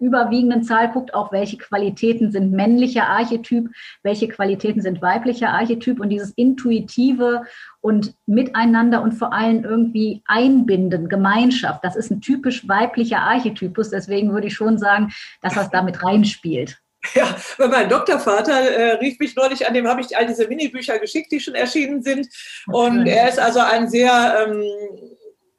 [0.00, 3.68] überwiegenden Zahl guckt, auch welche Qualitäten sind männlicher Archetyp,
[4.02, 7.42] welche Qualitäten sind weiblicher Archetyp und dieses intuitive
[7.80, 13.90] und miteinander und vor allem irgendwie einbinden, Gemeinschaft, das ist ein typisch weiblicher Archetypus.
[13.90, 16.78] Deswegen würde ich schon sagen, dass das damit reinspielt.
[17.14, 20.98] Ja, weil mein Doktorvater äh, rief mich neulich an, dem habe ich all diese Minibücher
[20.98, 22.28] geschickt, die schon erschienen sind.
[22.66, 24.64] Und er ist also ein sehr ähm,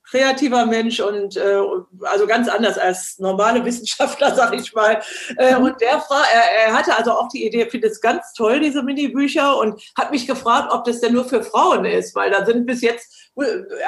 [0.10, 1.62] kreativer Mensch und äh,
[2.02, 5.02] also ganz anders als normale Wissenschaftler, sag ich mal.
[5.38, 5.66] Äh, mhm.
[5.66, 8.84] und der Frau, er, er hatte also auch die Idee, findet es ganz toll, diese
[8.84, 12.66] Minibücher, und hat mich gefragt, ob das denn nur für Frauen ist, weil da sind
[12.66, 13.19] bis jetzt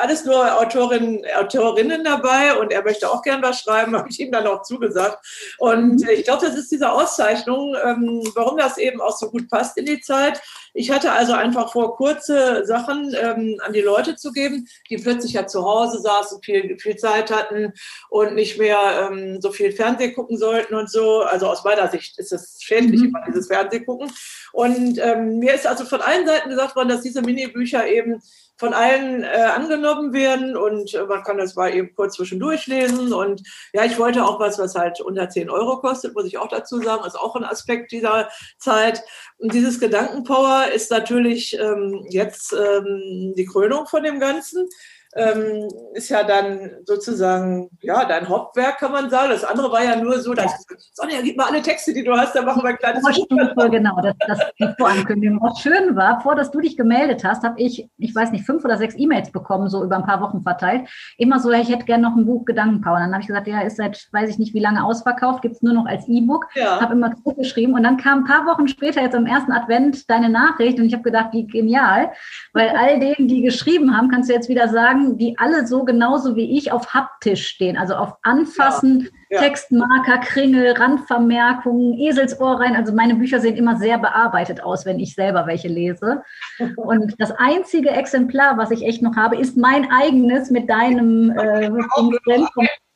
[0.01, 4.31] alles nur Autorinnen, Autorinnen dabei und er möchte auch gern was schreiben, habe ich ihm
[4.31, 5.17] dann auch zugesagt.
[5.57, 6.09] Und mhm.
[6.09, 9.85] ich glaube, das ist diese Auszeichnung, ähm, warum das eben auch so gut passt in
[9.85, 10.41] die Zeit.
[10.73, 15.33] Ich hatte also einfach vor, kurze Sachen ähm, an die Leute zu geben, die plötzlich
[15.33, 17.73] ja zu Hause saßen, viel, viel Zeit hatten
[18.09, 21.21] und nicht mehr ähm, so viel Fernseh gucken sollten und so.
[21.21, 23.07] Also aus meiner Sicht ist es schädlich, mhm.
[23.07, 24.11] immer dieses Fernseh gucken.
[24.53, 28.21] Und ähm, mir ist also von allen Seiten gesagt worden, dass diese Minibücher eben
[28.61, 33.11] von allen äh, angenommen werden und äh, man kann das mal eben kurz zwischendurch lesen.
[33.11, 33.41] Und
[33.73, 36.79] ja, ich wollte auch was, was halt unter 10 Euro kostet, muss ich auch dazu
[36.79, 39.01] sagen, ist auch ein Aspekt dieser Zeit.
[39.39, 44.69] Und dieses Gedankenpower ist natürlich ähm, jetzt ähm, die Krönung von dem Ganzen
[45.15, 49.31] ähm, ist ja dann sozusagen ja dein Hauptwerk, kann man sagen.
[49.31, 50.75] Das andere war ja nur so, dass ja.
[50.93, 53.99] Sonja, gib mal alle Texte, die du hast, dann machen wir ein kleines Stufe, Genau,
[54.01, 55.39] das, das die Vorankündigung.
[55.41, 58.63] Was schön war, vor dass du dich gemeldet hast, habe ich, ich weiß nicht, fünf
[58.63, 60.87] oder sechs E-Mails bekommen, so über ein paar Wochen verteilt.
[61.17, 62.99] Immer so, ich hätte gerne noch ein Buch Gedankenpower.
[62.99, 65.61] Dann habe ich gesagt, ja, ist seit, weiß ich nicht, wie lange ausverkauft, gibt es
[65.61, 66.47] nur noch als E-Book.
[66.55, 66.79] Ja.
[66.79, 70.29] Habe immer zurückgeschrieben und dann kam ein paar Wochen später, jetzt am ersten Advent, deine
[70.29, 72.11] Nachricht und ich habe gedacht, wie genial,
[72.53, 75.83] weil all denen, die geschrieben haben, kannst du jetzt wieder sagen, sagen, die alle so
[75.83, 79.41] genauso wie ich auf haptisch stehen, also auf Anfassen, ja, ja.
[79.41, 82.75] Textmarker, Kringel, Randvermerkungen, Eselsohr rein.
[82.75, 86.23] Also meine Bücher sehen immer sehr bearbeitet aus, wenn ich selber welche lese.
[86.75, 91.71] Und das einzige Exemplar, was ich echt noch habe, ist mein eigenes mit deinem äh,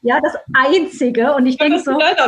[0.01, 1.33] ja, das Einzige.
[1.33, 2.19] Und ich denke so, nein.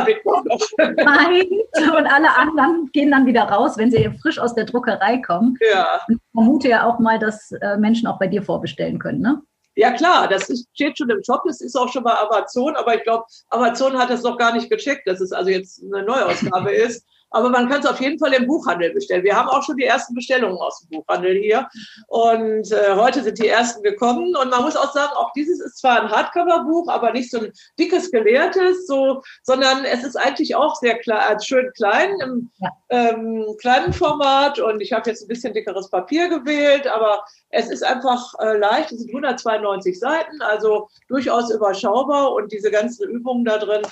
[1.96, 5.56] Und alle anderen gehen dann wieder raus, wenn sie frisch aus der Druckerei kommen.
[5.72, 5.86] Ja.
[6.08, 9.42] Und ich vermute ja auch mal, dass äh, Menschen auch bei dir vorbestellen können, ne?
[9.78, 12.96] Ja klar, das ist, steht schon im Shop, das ist auch schon bei Amazon, aber
[12.96, 16.72] ich glaube, Amazon hat das noch gar nicht gecheckt, dass es also jetzt eine Neuausgabe
[16.74, 17.06] ist.
[17.30, 19.24] Aber man kann es auf jeden Fall im Buchhandel bestellen.
[19.24, 21.68] Wir haben auch schon die ersten Bestellungen aus dem Buchhandel hier.
[22.06, 24.34] Und äh, heute sind die ersten gekommen.
[24.36, 27.52] Und man muss auch sagen, auch dieses ist zwar ein Hardcover-Buch, aber nicht so ein
[27.78, 32.50] dickes, gelehrtes, so, sondern es ist eigentlich auch sehr klar, äh, schön klein, im
[32.88, 34.58] ähm, kleinen Format.
[34.58, 38.92] Und ich habe jetzt ein bisschen dickeres Papier gewählt, aber es ist einfach äh, leicht.
[38.92, 42.32] Es sind 192 Seiten, also durchaus überschaubar.
[42.32, 43.82] Und diese ganzen Übungen da drin,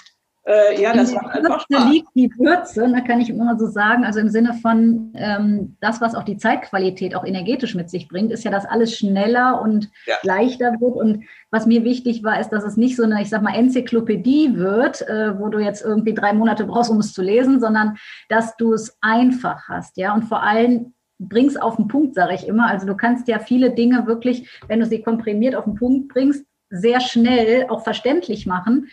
[0.46, 1.90] äh, ja, das macht einfach Spaß.
[1.90, 6.00] liegt die Würze, da kann ich immer so sagen, also im Sinne von ähm, das,
[6.00, 9.90] was auch die Zeitqualität auch energetisch mit sich bringt, ist ja, dass alles schneller und
[10.06, 10.14] ja.
[10.22, 10.94] leichter wird.
[10.94, 14.56] Und was mir wichtig war, ist, dass es nicht so eine, ich sag mal, Enzyklopädie
[14.56, 17.96] wird, äh, wo du jetzt irgendwie drei Monate brauchst, um es zu lesen, sondern
[18.28, 22.46] dass du es einfach hast, ja, und vor allem bringst auf den Punkt, sage ich
[22.46, 22.68] immer.
[22.68, 26.44] Also du kannst ja viele Dinge wirklich, wenn du sie komprimiert auf den Punkt bringst,
[26.68, 28.88] sehr schnell auch verständlich machen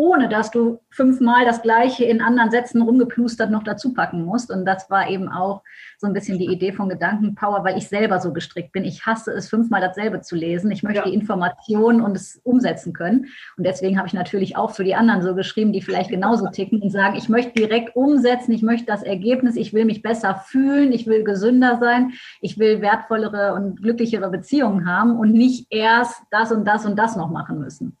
[0.00, 4.50] ohne dass du fünfmal das Gleiche in anderen Sätzen rumgeplustert noch dazu packen musst.
[4.50, 5.62] Und das war eben auch
[5.98, 8.86] so ein bisschen die Idee von Gedankenpower, weil ich selber so gestrickt bin.
[8.86, 10.70] Ich hasse es, fünfmal dasselbe zu lesen.
[10.70, 11.04] Ich möchte ja.
[11.04, 13.26] die Informationen und es umsetzen können.
[13.58, 16.80] Und deswegen habe ich natürlich auch für die anderen so geschrieben, die vielleicht genauso ticken
[16.80, 20.92] und sagen, ich möchte direkt umsetzen, ich möchte das Ergebnis, ich will mich besser fühlen,
[20.92, 26.52] ich will gesünder sein, ich will wertvollere und glücklichere Beziehungen haben und nicht erst das
[26.52, 27.98] und das und das noch machen müssen.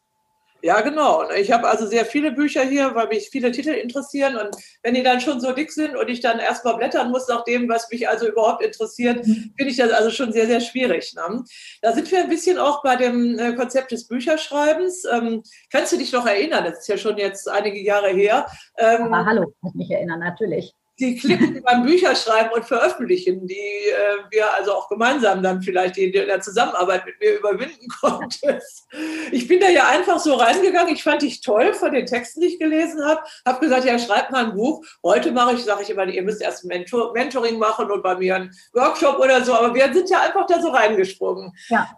[0.62, 1.30] Ja, genau.
[1.30, 4.36] Ich habe also sehr viele Bücher hier, weil mich viele Titel interessieren.
[4.36, 7.44] Und wenn die dann schon so dick sind und ich dann erstmal blättern muss nach
[7.44, 9.54] dem, was mich also überhaupt interessiert, mhm.
[9.56, 11.14] finde ich das also schon sehr, sehr schwierig.
[11.14, 11.44] Ne?
[11.80, 15.04] Da sind wir ein bisschen auch bei dem äh, Konzept des Bücherschreibens.
[15.10, 16.64] Ähm, kannst du dich noch erinnern?
[16.64, 18.46] Das ist ja schon jetzt einige Jahre her.
[18.76, 23.54] Ähm, Aber hallo, kann ich mich erinnern, natürlich die Klippen beim Bücherschreiben und Veröffentlichen, die
[23.54, 28.86] äh, wir also auch gemeinsam dann vielleicht in der Zusammenarbeit mit mir überwinden konntest.
[29.32, 30.94] Ich bin da ja einfach so reingegangen.
[30.94, 33.22] Ich fand dich toll von den Texten, die ich gelesen habe.
[33.46, 34.84] Habe gesagt, ja, schreib mal ein Buch.
[35.02, 38.36] Heute mache ich, sage ich immer, ihr müsst erst Mentor Mentoring machen und bei mir
[38.36, 39.54] einen Workshop oder so.
[39.54, 41.52] Aber wir sind ja einfach da so reingesprungen.
[41.68, 41.88] Ja.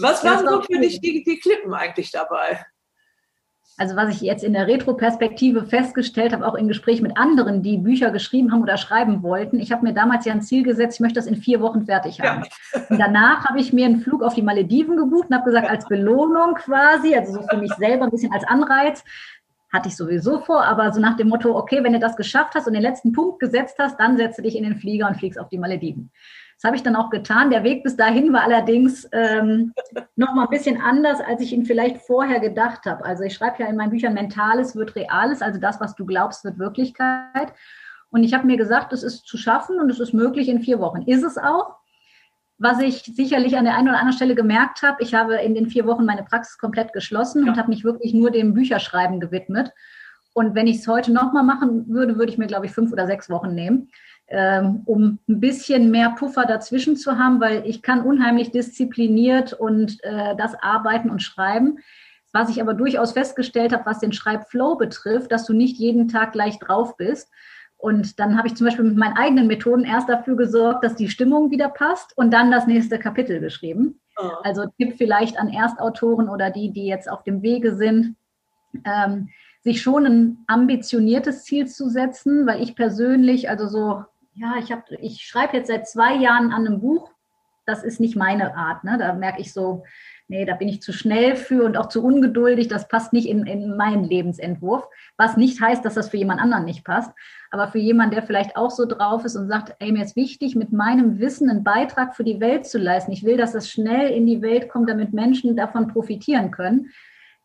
[0.00, 2.64] Was waren so für dich die, die Klippen eigentlich dabei?
[3.78, 7.78] Also was ich jetzt in der Retroperspektive festgestellt habe, auch in Gespräch mit anderen, die
[7.78, 11.00] Bücher geschrieben haben oder schreiben wollten, ich habe mir damals ja ein Ziel gesetzt, ich
[11.00, 12.44] möchte das in vier Wochen fertig haben.
[12.44, 12.80] Ja.
[12.90, 15.86] Und danach habe ich mir einen Flug auf die Malediven gebucht und habe gesagt, als
[15.86, 19.04] Belohnung quasi, also so für mich selber ein bisschen als Anreiz,
[19.72, 22.66] hatte ich sowieso vor, aber so nach dem Motto, okay, wenn du das geschafft hast
[22.66, 25.48] und den letzten Punkt gesetzt hast, dann setze dich in den Flieger und fliegst auf
[25.48, 26.10] die Malediven.
[26.62, 27.50] Das habe ich dann auch getan.
[27.50, 29.72] Der Weg bis dahin war allerdings ähm,
[30.16, 33.04] noch mal ein bisschen anders, als ich ihn vielleicht vorher gedacht habe.
[33.04, 36.44] Also ich schreibe ja in meinen Büchern, Mentales wird Reales, also das, was du glaubst,
[36.44, 37.52] wird Wirklichkeit.
[38.10, 40.78] Und ich habe mir gesagt, es ist zu schaffen und es ist möglich in vier
[40.78, 41.02] Wochen.
[41.02, 41.78] Ist es auch?
[42.58, 45.68] Was ich sicherlich an der einen oder anderen Stelle gemerkt habe, ich habe in den
[45.68, 47.50] vier Wochen meine Praxis komplett geschlossen ja.
[47.50, 49.72] und habe mich wirklich nur dem Bücherschreiben gewidmet.
[50.32, 53.08] Und wenn ich es heute nochmal machen würde, würde ich mir, glaube ich, fünf oder
[53.08, 53.90] sechs Wochen nehmen.
[54.34, 60.02] Ähm, um ein bisschen mehr Puffer dazwischen zu haben, weil ich kann unheimlich diszipliniert und
[60.04, 61.80] äh, das arbeiten und schreiben.
[62.32, 66.32] Was ich aber durchaus festgestellt habe, was den Schreibflow betrifft, dass du nicht jeden Tag
[66.32, 67.30] gleich drauf bist.
[67.76, 71.10] Und dann habe ich zum Beispiel mit meinen eigenen Methoden erst dafür gesorgt, dass die
[71.10, 74.00] Stimmung wieder passt und dann das nächste Kapitel geschrieben.
[74.16, 74.30] Oh.
[74.44, 78.16] Also Tipp vielleicht an Erstautoren oder die, die jetzt auf dem Wege sind.
[78.86, 79.28] Ähm,
[79.62, 84.90] sich schon ein ambitioniertes Ziel zu setzen, weil ich persönlich, also so ja, ich, hab,
[84.90, 87.10] ich schreibe jetzt seit zwei Jahren an einem Buch.
[87.66, 88.82] Das ist nicht meine Art.
[88.82, 88.96] Ne?
[88.98, 89.84] Da merke ich so,
[90.26, 92.66] nee, da bin ich zu schnell für und auch zu ungeduldig.
[92.66, 94.88] Das passt nicht in, in meinen Lebensentwurf.
[95.16, 97.12] Was nicht heißt, dass das für jemand anderen nicht passt.
[97.50, 100.56] Aber für jemanden, der vielleicht auch so drauf ist und sagt, ey, mir ist wichtig,
[100.56, 103.12] mit meinem Wissen einen Beitrag für die Welt zu leisten.
[103.12, 106.90] Ich will, dass das schnell in die Welt kommt, damit Menschen davon profitieren können.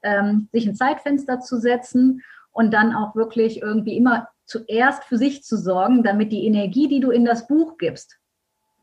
[0.01, 5.43] Ähm, sich ein Zeitfenster zu setzen und dann auch wirklich irgendwie immer zuerst für sich
[5.43, 8.17] zu sorgen, damit die Energie, die du in das Buch gibst,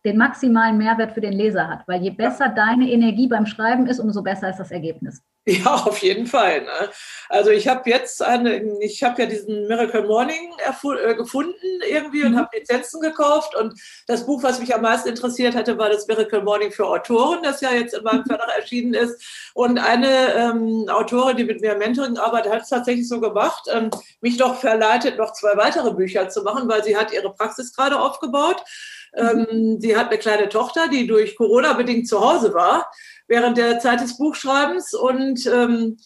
[0.04, 1.88] den maximalen Mehrwert für den Leser hat.
[1.88, 5.22] Weil je besser deine Energie beim Schreiben ist, umso besser ist das Ergebnis.
[5.64, 6.62] Ja, auf jeden Fall.
[6.62, 6.90] Ne?
[7.28, 11.54] Also ich habe jetzt eine, ich habe ja diesen Miracle Morning äh, gefunden
[11.86, 12.38] irgendwie und mhm.
[12.38, 13.54] habe Lizenzen gekauft.
[13.54, 17.42] Und das Buch, was mich am meisten interessiert hatte, war das Miracle Morning für Autoren,
[17.42, 18.24] das ja jetzt in meinem.
[18.24, 19.50] Verlag erschienen ist.
[19.52, 23.90] Und eine ähm, Autorin, die mit mir Mentoring arbeitet, hat es tatsächlich so gemacht, ähm,
[24.22, 28.00] mich doch verleitet, noch zwei weitere Bücher zu machen, weil sie hat ihre Praxis gerade
[28.00, 28.64] aufgebaut.
[29.14, 29.28] Mhm.
[29.28, 32.90] Ähm, sie hat eine kleine Tochter, die durch Corona bedingt zu Hause war
[33.26, 35.96] während der Zeit des Buchschreibens und ähm,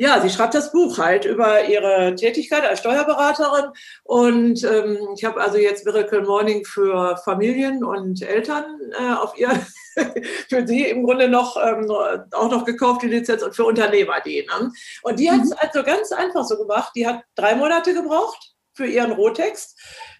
[0.00, 3.72] ja, sie schreibt das Buch halt über ihre Tätigkeit als Steuerberaterin.
[4.04, 9.50] Und ähm, ich habe also jetzt Miracle Morning für Familien und Eltern äh, auf ihr,
[10.48, 14.46] für sie im Grunde noch ähm, auch noch gekauft, die Lizenz und für Unternehmer die.
[14.48, 14.70] Ne?
[15.02, 15.56] Und die hat es mhm.
[15.58, 16.92] also ganz einfach so gemacht.
[16.94, 19.76] Die hat drei Monate gebraucht für ihren Rohtext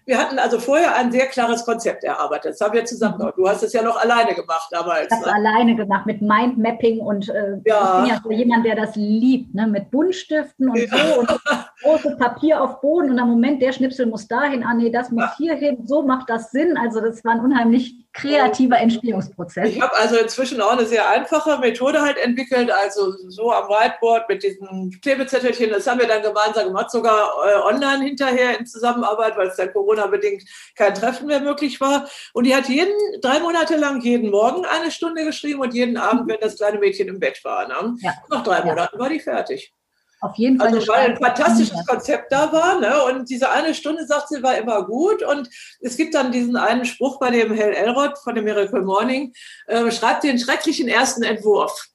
[0.09, 2.53] wir hatten also vorher ein sehr klares Konzept erarbeitet.
[2.53, 3.35] Das haben wir zusammen gemacht.
[3.37, 5.05] Du hast es ja noch alleine gemacht damals.
[5.05, 5.35] Ich habe es ne?
[5.35, 7.99] alleine gemacht mit Mindmapping und äh, ja.
[7.99, 9.67] ich bin ja so jemand, der das liebt, ne?
[9.67, 10.87] mit Buntstiften und ja.
[10.87, 11.29] so und
[11.83, 15.25] großes Papier auf Boden und am Moment, der Schnipsel muss dahin, ah nee, das muss
[15.25, 15.33] ja.
[15.37, 16.75] hier hin, so macht das Sinn.
[16.75, 19.69] Also das war ein unheimlich kreativer Entstehungsprozess.
[19.69, 24.27] Ich habe also inzwischen auch eine sehr einfache Methode halt entwickelt, also so am Whiteboard
[24.27, 29.37] mit diesen Klebezettelchen, das haben wir dann gemeinsam gemacht, sogar äh, online hinterher in Zusammenarbeit,
[29.37, 30.43] weil es dann Corona-bedingt
[30.75, 32.09] kein Treffen mehr möglich war.
[32.33, 36.27] Und die hat jeden, drei Monate lang jeden Morgen eine Stunde geschrieben und jeden Abend,
[36.27, 37.67] wenn das kleine Mädchen im Bett war.
[37.67, 37.95] Ne?
[38.01, 38.13] Ja.
[38.29, 38.65] Nach drei ja.
[38.65, 39.73] Monaten war die fertig.
[40.21, 40.67] Auf jeden Fall.
[40.67, 43.03] Also weil ein fantastisches Konzept da war, ne?
[43.05, 45.23] Und diese eine Stunde, sagt sie, war immer gut.
[45.23, 49.31] Und es gibt dann diesen einen Spruch bei dem Hell Elrod von dem Miracle Morning,
[49.67, 51.87] äh, schreibt den schrecklichen ersten Entwurf.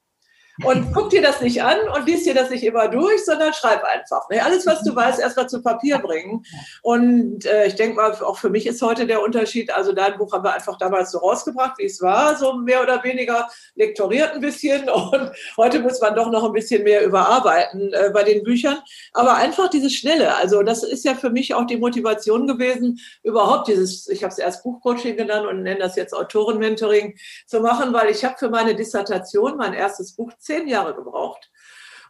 [0.63, 3.83] Und guck dir das nicht an und liest dir das nicht immer durch, sondern schreib
[3.83, 4.29] einfach.
[4.31, 4.45] Ne?
[4.45, 6.45] Alles, was du weißt, erstmal zu Papier bringen.
[6.83, 10.33] Und äh, ich denke mal, auch für mich ist heute der Unterschied, also dein Buch
[10.33, 14.41] haben wir einfach damals so rausgebracht, wie es war, so mehr oder weniger lektoriert ein
[14.41, 14.89] bisschen.
[14.89, 18.79] Und heute muss man doch noch ein bisschen mehr überarbeiten äh, bei den Büchern.
[19.13, 23.67] Aber einfach dieses Schnelle, also das ist ja für mich auch die Motivation gewesen, überhaupt
[23.67, 28.11] dieses, ich habe es erst Buchcoaching genannt und nenne das jetzt Autorenmentoring zu machen, weil
[28.11, 31.51] ich habe für meine Dissertation, mein erstes Buch, zehn Jahre gebraucht.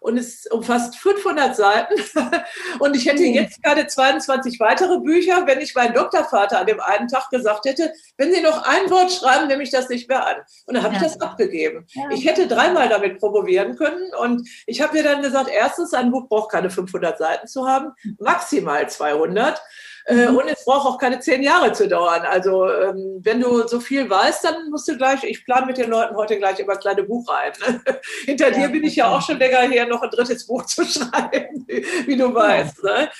[0.00, 1.94] Und es umfasst 500 Seiten.
[2.78, 7.08] Und ich hätte jetzt gerade 22 weitere Bücher, wenn ich meinen Doktorvater an dem einen
[7.08, 10.36] Tag gesagt hätte, wenn Sie noch ein Wort schreiben, nehme ich das nicht mehr an.
[10.66, 11.00] Und dann habe ja.
[11.00, 11.86] ich das abgegeben.
[11.94, 12.10] Ja.
[12.10, 14.12] Ich hätte dreimal damit promovieren können.
[14.20, 17.92] Und ich habe mir dann gesagt, erstens, ein Buch braucht keine 500 Seiten zu haben,
[18.18, 19.62] maximal 200.
[20.06, 20.36] Äh, mhm.
[20.36, 22.22] und es braucht auch keine zehn Jahre zu dauern.
[22.22, 25.88] Also ähm, wenn du so viel weißt, dann musst du gleich, ich plane mit den
[25.88, 27.54] Leuten heute gleich immer kleine Buchreihen.
[27.66, 27.80] Ne?
[28.26, 30.84] Hinter ja, dir bin ich ja auch schon länger her, noch ein drittes Buch zu
[30.84, 32.82] schreiben, wie du weißt.
[32.84, 33.10] Ne?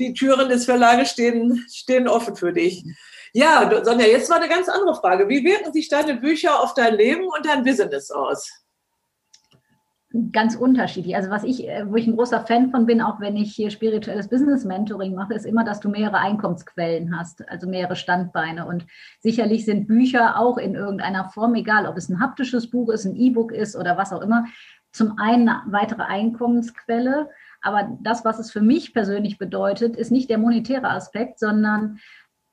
[0.00, 2.84] Die Türen des Verlages stehen, stehen offen für dich.
[3.32, 5.28] Ja, Sonja, jetzt war eine ganz andere Frage.
[5.28, 8.61] Wie wirken sich deine Bücher auf dein Leben und dein Business aus?
[10.32, 11.16] Ganz unterschiedlich.
[11.16, 13.70] Also was ich, äh, wo ich ein großer Fan von bin, auch wenn ich hier
[13.70, 18.66] spirituelles Business Mentoring mache, ist immer, dass du mehrere Einkommensquellen hast, also mehrere Standbeine.
[18.66, 18.86] Und
[19.20, 23.16] sicherlich sind Bücher auch in irgendeiner Form, egal ob es ein haptisches Buch ist, ein
[23.16, 24.46] E-Book ist oder was auch immer,
[24.92, 27.30] zum einen eine weitere Einkommensquelle.
[27.62, 31.98] Aber das, was es für mich persönlich bedeutet, ist nicht der monetäre Aspekt, sondern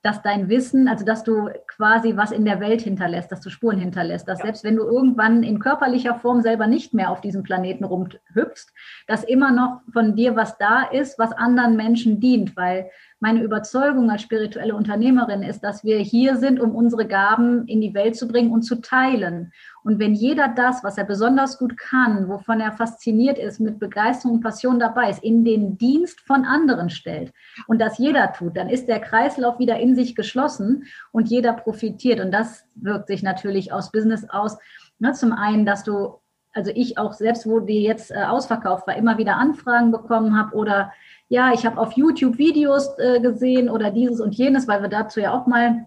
[0.01, 3.79] dass dein Wissen, also dass du quasi was in der Welt hinterlässt, dass du Spuren
[3.79, 4.45] hinterlässt, dass ja.
[4.45, 8.73] selbst wenn du irgendwann in körperlicher Form selber nicht mehr auf diesem Planeten rumhüpfst,
[9.07, 14.09] dass immer noch von dir was da ist, was anderen Menschen dient, weil meine Überzeugung
[14.09, 18.27] als spirituelle Unternehmerin ist, dass wir hier sind, um unsere Gaben in die Welt zu
[18.27, 19.51] bringen und zu teilen.
[19.83, 24.35] Und wenn jeder das, was er besonders gut kann, wovon er fasziniert ist, mit Begeisterung
[24.35, 27.33] und Passion dabei ist, in den Dienst von anderen stellt
[27.67, 32.19] und das jeder tut, dann ist der Kreislauf wieder in sich geschlossen und jeder profitiert.
[32.19, 34.57] Und das wirkt sich natürlich aus Business aus.
[34.99, 36.18] Ne, zum einen, dass du,
[36.53, 40.55] also ich auch selbst, wo die jetzt äh, ausverkauft war, immer wieder Anfragen bekommen habe
[40.55, 40.91] oder
[41.27, 45.19] ja, ich habe auf YouTube Videos äh, gesehen oder dieses und jenes, weil wir dazu
[45.19, 45.85] ja auch mal,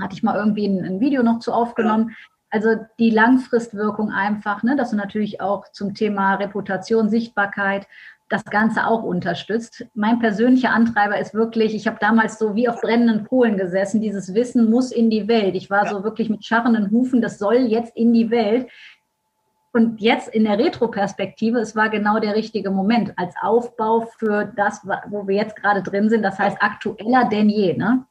[0.00, 2.16] hatte ich mal irgendwie ein, ein Video noch zu aufgenommen.
[2.50, 7.86] Also die Langfristwirkung einfach, ne, dass du natürlich auch zum Thema Reputation, Sichtbarkeit
[8.28, 9.86] das Ganze auch unterstützt.
[9.94, 14.34] Mein persönlicher Antreiber ist wirklich, ich habe damals so wie auf brennenden Kohlen gesessen, dieses
[14.34, 15.56] Wissen muss in die Welt.
[15.56, 15.90] Ich war ja.
[15.90, 18.68] so wirklich mit scharrenden Hufen, das soll jetzt in die Welt.
[19.72, 24.80] Und jetzt in der Retroperspektive, es war genau der richtige Moment als Aufbau für das,
[25.08, 26.22] wo wir jetzt gerade drin sind.
[26.22, 27.76] Das heißt, aktueller denn je.
[27.76, 28.04] Ne?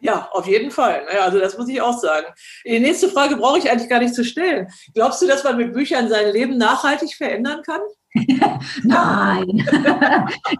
[0.00, 1.02] Ja, auf jeden Fall.
[1.22, 2.26] Also das muss ich auch sagen.
[2.64, 4.68] Die nächste Frage brauche ich eigentlich gar nicht zu stellen.
[4.94, 7.80] Glaubst du, dass man mit Büchern sein Leben nachhaltig verändern kann?
[8.82, 9.46] Nein.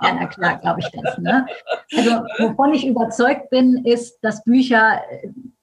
[0.02, 1.18] ja, na klar, glaube ich das.
[1.18, 1.46] Ne?
[1.96, 5.00] Also wovon ich überzeugt bin, ist, dass Bücher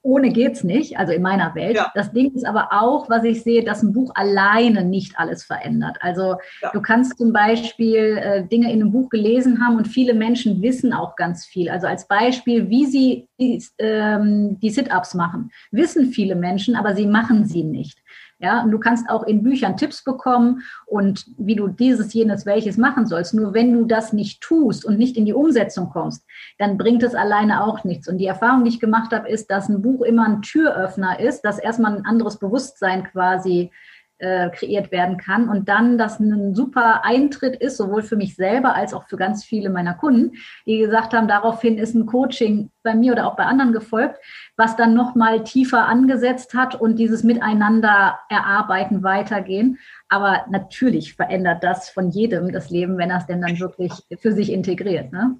[0.08, 1.76] ohne geht's nicht, also in meiner Welt.
[1.76, 1.92] Ja.
[1.94, 5.98] Das Ding ist aber auch, was ich sehe, dass ein Buch alleine nicht alles verändert.
[6.00, 6.72] Also ja.
[6.72, 10.94] du kannst zum Beispiel äh, Dinge in einem Buch gelesen haben und viele Menschen wissen
[10.94, 11.70] auch ganz viel.
[11.70, 17.06] Also als Beispiel, wie sie die, ähm, die Sit-ups machen, wissen viele Menschen, aber sie
[17.06, 18.00] machen sie nicht.
[18.40, 22.78] Ja, und du kannst auch in Büchern Tipps bekommen und wie du dieses, jenes, welches
[22.78, 23.34] machen sollst.
[23.34, 26.24] Nur wenn du das nicht tust und nicht in die Umsetzung kommst,
[26.60, 28.08] dann bringt es alleine auch nichts.
[28.08, 31.42] Und die Erfahrung, die ich gemacht habe, ist, dass ein Buch immer ein Türöffner ist,
[31.42, 33.72] dass erstmal ein anderes Bewusstsein quasi
[34.20, 38.76] äh, kreiert werden kann und dann das ein super Eintritt ist, sowohl für mich selber
[38.76, 42.96] als auch für ganz viele meiner Kunden, die gesagt haben, daraufhin ist ein Coaching bei
[42.96, 44.18] mir oder auch bei anderen gefolgt,
[44.56, 49.78] was dann nochmal tiefer angesetzt hat und dieses Miteinander erarbeiten, weitergehen.
[50.10, 54.32] Aber natürlich verändert das von jedem das Leben, wenn er es denn dann wirklich für
[54.32, 55.12] sich integriert.
[55.12, 55.38] Ne?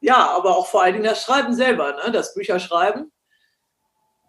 [0.00, 2.12] Ja, aber auch vor allen Dingen das Schreiben selber, ne?
[2.12, 3.12] das Bücherschreiben.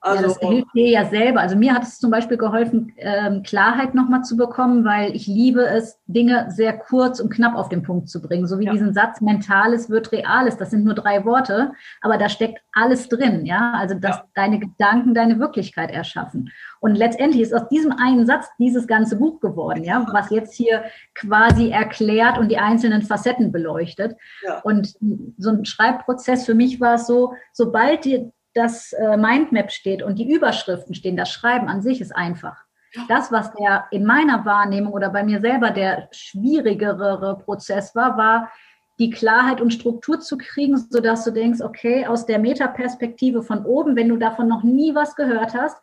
[0.02, 1.42] Also, ja, das hilft dir ja selber.
[1.42, 5.66] Also mir hat es zum Beispiel geholfen, ähm, Klarheit nochmal zu bekommen, weil ich liebe
[5.66, 8.48] es, Dinge sehr kurz und knapp auf den Punkt zu bringen.
[8.48, 8.72] So wie ja.
[8.72, 10.58] diesen Satz, Mentales wird Reales.
[10.58, 11.72] Das sind nur drei Worte,
[12.02, 13.46] aber da steckt alles drin.
[13.46, 14.26] Ja, also dass ja.
[14.36, 16.52] deine Gedanken deine Wirklichkeit erschaffen.
[16.80, 20.84] Und letztendlich ist aus diesem einen Satz dieses ganze Buch geworden, ja, was jetzt hier
[21.16, 24.16] quasi erklärt und die einzelnen Facetten beleuchtet.
[24.64, 24.96] Und
[25.38, 30.20] so ein Schreibprozess für mich war es so, sobald dir das äh, Mindmap steht und
[30.20, 32.66] die Überschriften stehen, das Schreiben an sich ist einfach.
[33.08, 38.52] Das, was der in meiner Wahrnehmung oder bei mir selber der schwierigere Prozess war, war
[39.00, 43.96] die Klarheit und Struktur zu kriegen, sodass du denkst, okay, aus der Metaperspektive von oben,
[43.96, 45.78] wenn du davon noch nie was gehört hast,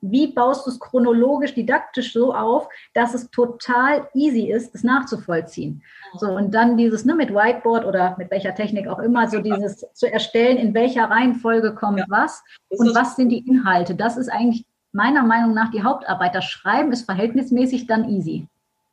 [0.00, 5.82] wie baust du es chronologisch, didaktisch so auf, dass es total easy ist, es nachzuvollziehen.
[6.18, 9.84] So, und dann dieses ne, mit Whiteboard oder mit welcher Technik auch immer, so dieses
[9.92, 12.06] zu erstellen, in welcher Reihenfolge kommt ja.
[12.08, 13.94] was und was sind die Inhalte.
[13.94, 16.34] Das ist eigentlich meiner Meinung nach die Hauptarbeit.
[16.34, 18.46] Das Schreiben ist verhältnismäßig dann easy.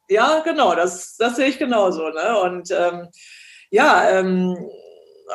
[0.10, 2.10] Ja, genau, das, das sehe ich genauso.
[2.10, 2.40] Ne?
[2.44, 3.08] Und ähm,
[3.72, 4.58] ja, ähm,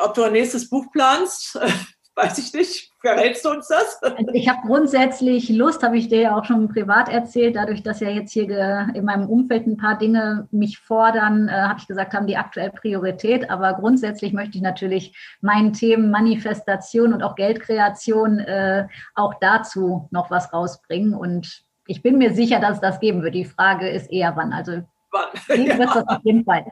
[0.01, 1.59] ob du ein nächstes Buch planst,
[2.15, 2.92] weiß ich nicht.
[3.05, 4.01] Verrätst du uns das?
[4.01, 7.99] Also ich habe grundsätzlich Lust, habe ich dir ja auch schon privat erzählt, dadurch, dass
[7.99, 12.13] ja jetzt hier in meinem Umfeld ein paar Dinge mich fordern, äh, habe ich gesagt,
[12.13, 13.49] haben die aktuell Priorität.
[13.49, 20.31] Aber grundsätzlich möchte ich natürlich meinen Themen Manifestation und auch Geldkreation äh, auch dazu noch
[20.31, 21.13] was rausbringen.
[21.13, 23.35] Und ich bin mir sicher, dass es das geben wird.
[23.35, 24.53] Die Frage ist eher wann.
[24.53, 24.81] Also
[25.11, 25.27] wann?
[25.49, 25.77] Ja.
[25.77, 26.71] wird das auf jeden Fall.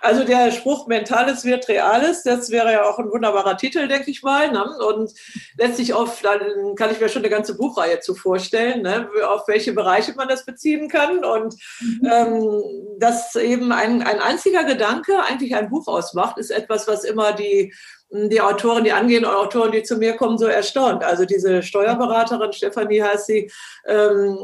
[0.00, 4.22] Also der Spruch Mentales wird Reales, das wäre ja auch ein wunderbarer Titel, denke ich
[4.22, 4.50] mal.
[4.50, 4.64] Ne?
[4.86, 5.12] Und
[5.58, 9.08] letztlich auf, dann kann ich mir schon eine ganze Buchreihe zu vorstellen, ne?
[9.28, 11.24] auf welche Bereiche man das beziehen kann.
[11.24, 12.10] Und mhm.
[12.10, 12.62] ähm,
[12.98, 17.72] dass eben ein, ein einziger Gedanke eigentlich ein Buch ausmacht, ist etwas, was immer die
[18.12, 21.04] die Autoren, die angehenden Autoren, die zu mir kommen, so erstaunt.
[21.04, 23.50] Also diese Steuerberaterin, Stefanie heißt sie,
[23.86, 24.36] ähm,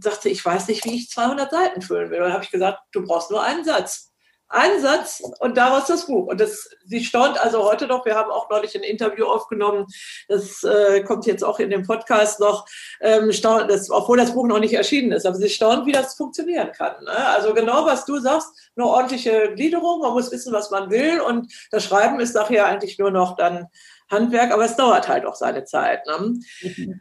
[0.00, 2.18] sagte, ich weiß nicht, wie ich 200 Seiten füllen will.
[2.18, 4.13] Und dann habe ich gesagt, du brauchst nur einen Satz.
[4.48, 6.26] Ein Satz und daraus das Buch.
[6.26, 8.04] Und das, sie staunt also heute noch.
[8.04, 9.86] Wir haben auch neulich ein Interview aufgenommen.
[10.28, 12.66] Das äh, kommt jetzt auch in dem Podcast noch.
[13.00, 15.26] Ähm, staunt, das, obwohl das Buch noch nicht erschienen ist.
[15.26, 17.02] Aber sie staunt, wie das funktionieren kann.
[17.04, 17.28] Ne?
[17.28, 20.00] Also genau, was du sagst, eine ordentliche Gliederung.
[20.00, 21.20] Man muss wissen, was man will.
[21.20, 23.68] Und das Schreiben ist nachher eigentlich nur noch dann
[24.14, 26.00] Handwerk, aber es dauert halt auch seine Zeit.
[26.06, 26.38] Ne?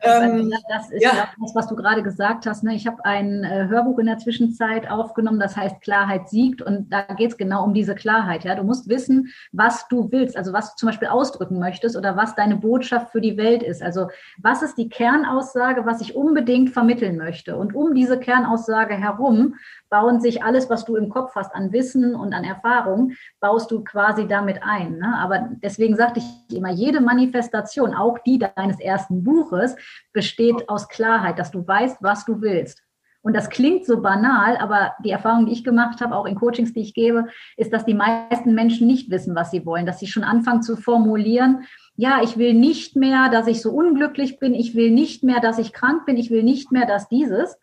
[0.01, 1.30] Ähm, das ist ja.
[1.39, 2.64] das, was du gerade gesagt hast.
[2.64, 2.76] Ne?
[2.76, 7.01] Ich habe ein äh, Hörbuch in der Zwischenzeit aufgenommen, das heißt Klarheit siegt und da
[7.01, 8.43] geht es genau um diese Klarheit.
[8.43, 8.55] Ja?
[8.55, 12.36] Du musst wissen, was du willst, also was du zum Beispiel ausdrücken möchtest oder was
[12.36, 13.82] deine Botschaft für die Welt ist.
[13.82, 17.55] Also was ist die Kernaussage, was ich unbedingt vermitteln möchte?
[17.55, 19.55] Und um diese Kernaussage herum
[19.93, 23.83] bauen sich alles, was du im Kopf hast an Wissen und an Erfahrung, baust du
[23.83, 24.97] quasi damit ein.
[24.97, 25.19] Ne?
[25.19, 29.75] Aber deswegen sagte ich immer, jede Manifestation, auch die deines ersten Buches,
[30.11, 32.81] besteht aus Klarheit, dass du weißt, was du willst.
[33.21, 36.73] Und das klingt so banal, aber die Erfahrung, die ich gemacht habe, auch in Coachings,
[36.73, 40.07] die ich gebe, ist, dass die meisten Menschen nicht wissen, was sie wollen, dass sie
[40.07, 41.65] schon anfangen zu formulieren,
[41.95, 45.59] ja, ich will nicht mehr, dass ich so unglücklich bin, ich will nicht mehr, dass
[45.59, 47.59] ich krank bin, ich will nicht mehr, dass dieses.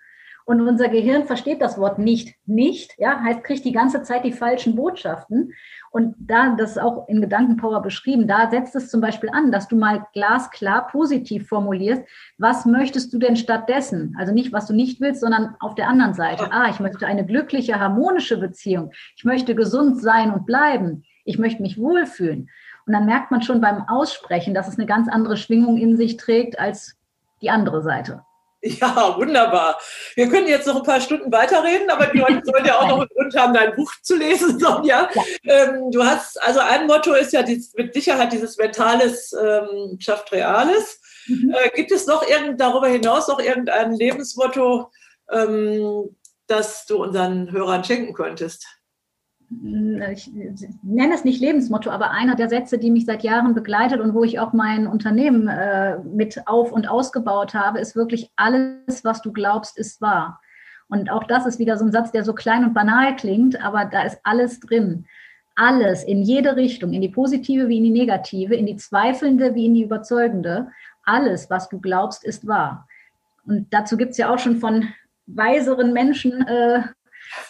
[0.50, 2.34] Und unser Gehirn versteht das Wort nicht.
[2.44, 5.52] Nicht, ja, heißt, kriegt die ganze Zeit die falschen Botschaften.
[5.92, 9.68] Und da, das ist auch in Gedankenpower beschrieben, da setzt es zum Beispiel an, dass
[9.68, 12.02] du mal glasklar positiv formulierst,
[12.36, 14.16] was möchtest du denn stattdessen?
[14.18, 16.48] Also nicht, was du nicht willst, sondern auf der anderen Seite.
[16.50, 18.90] Ah, ich möchte eine glückliche, harmonische Beziehung.
[19.14, 21.04] Ich möchte gesund sein und bleiben.
[21.24, 22.50] Ich möchte mich wohlfühlen.
[22.86, 26.16] Und dann merkt man schon beim Aussprechen, dass es eine ganz andere Schwingung in sich
[26.16, 26.96] trägt als
[27.40, 28.24] die andere Seite.
[28.62, 29.78] Ja, wunderbar.
[30.14, 33.00] Wir können jetzt noch ein paar Stunden weiterreden, aber die Leute sollen ja auch noch
[33.00, 35.08] einen Grund haben, dein Buch zu lesen, Sonja.
[35.14, 35.24] Ja.
[35.44, 40.30] Ähm, du hast, also ein Motto ist ja dies, mit Sicherheit dieses Mentales ähm, schafft
[40.32, 41.00] Reales.
[41.26, 41.54] Mhm.
[41.54, 44.90] Äh, gibt es noch irgend, darüber hinaus noch irgendein Lebensmotto,
[45.30, 48.66] ähm, das du unseren Hörern schenken könntest?
[50.12, 50.30] Ich
[50.82, 54.22] nenne es nicht Lebensmotto, aber einer der Sätze, die mich seit Jahren begleitet und wo
[54.22, 59.32] ich auch mein Unternehmen äh, mit auf und ausgebaut habe, ist wirklich alles, was du
[59.32, 60.40] glaubst, ist wahr.
[60.88, 63.84] Und auch das ist wieder so ein Satz, der so klein und banal klingt, aber
[63.86, 65.06] da ist alles drin.
[65.56, 69.66] Alles in jede Richtung, in die positive wie in die negative, in die zweifelnde wie
[69.66, 70.68] in die überzeugende.
[71.04, 72.86] Alles, was du glaubst, ist wahr.
[73.46, 74.88] Und dazu gibt es ja auch schon von
[75.26, 76.82] weiseren Menschen äh,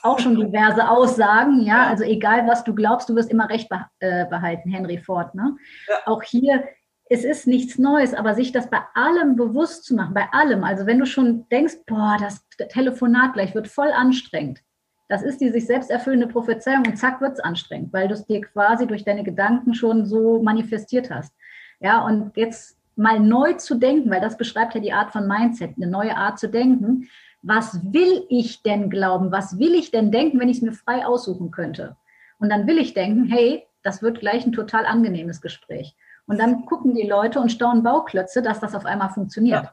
[0.03, 1.61] auch schon diverse Aussagen.
[1.61, 3.69] Ja, also egal was du glaubst, du wirst immer Recht
[4.01, 5.35] äh, behalten, Henry Ford.
[5.35, 5.57] Ne?
[5.89, 5.95] Ja.
[6.07, 6.65] Auch hier,
[7.09, 10.65] es ist nichts Neues, aber sich das bei allem bewusst zu machen, bei allem.
[10.65, 14.61] Also wenn du schon denkst, boah, das Telefonat gleich wird voll anstrengend.
[15.09, 18.27] Das ist die sich selbst erfüllende Prophezeiung und zack wird es anstrengend, weil du es
[18.27, 21.35] dir quasi durch deine Gedanken schon so manifestiert hast.
[21.81, 25.75] Ja, und jetzt mal neu zu denken, weil das beschreibt ja die Art von Mindset,
[25.77, 27.09] eine neue Art zu denken
[27.43, 29.33] was will ich denn glauben?
[29.33, 31.97] Was will ich denn denken, wenn ich es mir frei aussuchen könnte?
[32.39, 35.97] Und dann will ich denken, hey, das wird gleich ein total angenehmes Gespräch.
[36.27, 39.65] Und dann gucken die Leute und staunen Bauklötze, dass das auf einmal funktioniert.
[39.65, 39.73] Ja.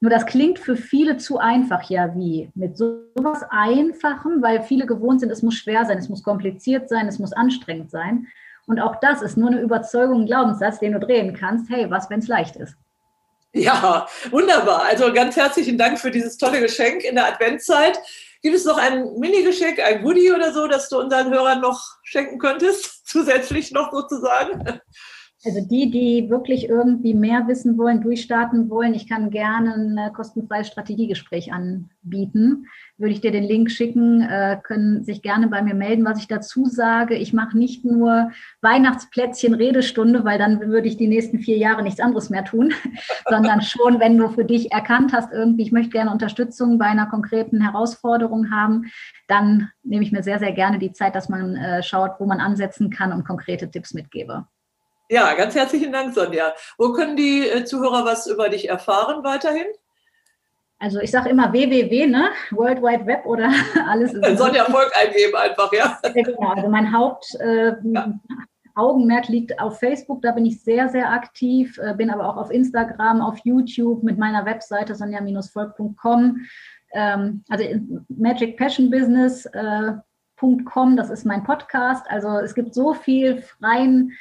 [0.00, 5.20] Nur das klingt für viele zu einfach, ja, wie mit sowas Einfachem, weil viele gewohnt
[5.20, 8.26] sind, es muss schwer sein, es muss kompliziert sein, es muss anstrengend sein.
[8.66, 11.70] Und auch das ist nur eine Überzeugung, ein Glaubenssatz, den du drehen kannst.
[11.70, 12.76] Hey, was, wenn es leicht ist?
[13.54, 14.82] Ja, wunderbar.
[14.82, 18.00] Also ganz herzlichen Dank für dieses tolle Geschenk in der Adventszeit.
[18.42, 22.38] Gibt es noch ein Mini-Geschenk, ein Goodie oder so, das du unseren Hörern noch schenken
[22.38, 24.80] könntest, zusätzlich noch sozusagen?
[25.46, 30.68] Also die, die wirklich irgendwie mehr wissen wollen, durchstarten wollen, ich kann gerne ein kostenfreies
[30.68, 32.66] Strategiegespräch anbieten.
[32.96, 36.06] Würde ich dir den Link schicken, äh, können sich gerne bei mir melden.
[36.06, 38.30] Was ich dazu sage, ich mache nicht nur
[38.62, 42.72] Weihnachtsplätzchen Redestunde, weil dann würde ich die nächsten vier Jahre nichts anderes mehr tun,
[43.28, 47.06] sondern schon, wenn du für dich erkannt hast, irgendwie, ich möchte gerne Unterstützung bei einer
[47.06, 48.86] konkreten Herausforderung haben,
[49.28, 52.40] dann nehme ich mir sehr, sehr gerne die Zeit, dass man äh, schaut, wo man
[52.40, 54.46] ansetzen kann und konkrete Tipps mitgebe.
[55.10, 56.54] Ja, ganz herzlichen Dank, Sonja.
[56.78, 59.66] Wo können die äh, Zuhörer was über dich erfahren weiterhin?
[60.78, 62.30] Also ich sage immer www, ne?
[62.50, 63.52] World Wide Web oder
[63.88, 64.12] alles.
[64.12, 65.98] Sonja Volk eingeben einfach, ja.
[66.02, 69.32] ja genau, also mein Hauptaugenmerk äh, ja.
[69.32, 73.20] liegt auf Facebook, da bin ich sehr, sehr aktiv, äh, bin aber auch auf Instagram,
[73.20, 76.46] auf YouTube mit meiner Webseite sonja-volk.com.
[76.92, 77.64] Ähm, also
[78.08, 79.46] Magic Passion Business.
[79.46, 79.92] Äh,
[80.96, 82.04] das ist mein Podcast.
[82.10, 84.12] Also es gibt so viel freien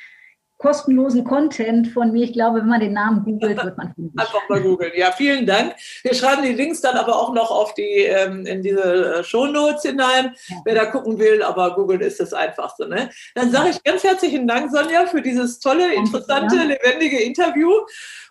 [0.64, 2.24] kostenlosen Content von mir.
[2.24, 4.18] Ich glaube, wenn man den Namen googelt, wird man finden.
[4.18, 4.94] Einfach mal googeln.
[4.96, 5.76] Ja, vielen Dank.
[6.04, 9.82] Wir schreiben die Links dann aber auch noch auf die, ähm, in diese äh, Shownotes
[9.84, 10.56] hinein, ja.
[10.64, 11.44] wer da gucken will.
[11.44, 12.88] Aber googeln ist das Einfachste.
[12.88, 13.10] Ne?
[13.36, 16.64] Dann sage ich ganz herzlichen Dank, Sonja, für dieses tolle, interessante, ja.
[16.64, 17.70] lebendige Interview.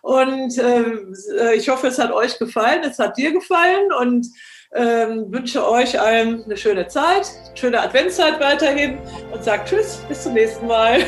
[0.01, 2.81] Und äh, ich hoffe, es hat euch gefallen.
[2.83, 3.93] Es hat dir gefallen.
[3.99, 4.27] Und
[4.75, 8.97] ähm, wünsche euch allen eine schöne Zeit, schöne Adventszeit weiterhin
[9.31, 10.99] und sage Tschüss, bis zum nächsten Mal.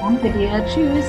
[0.00, 1.06] Danke dir, Tschüss.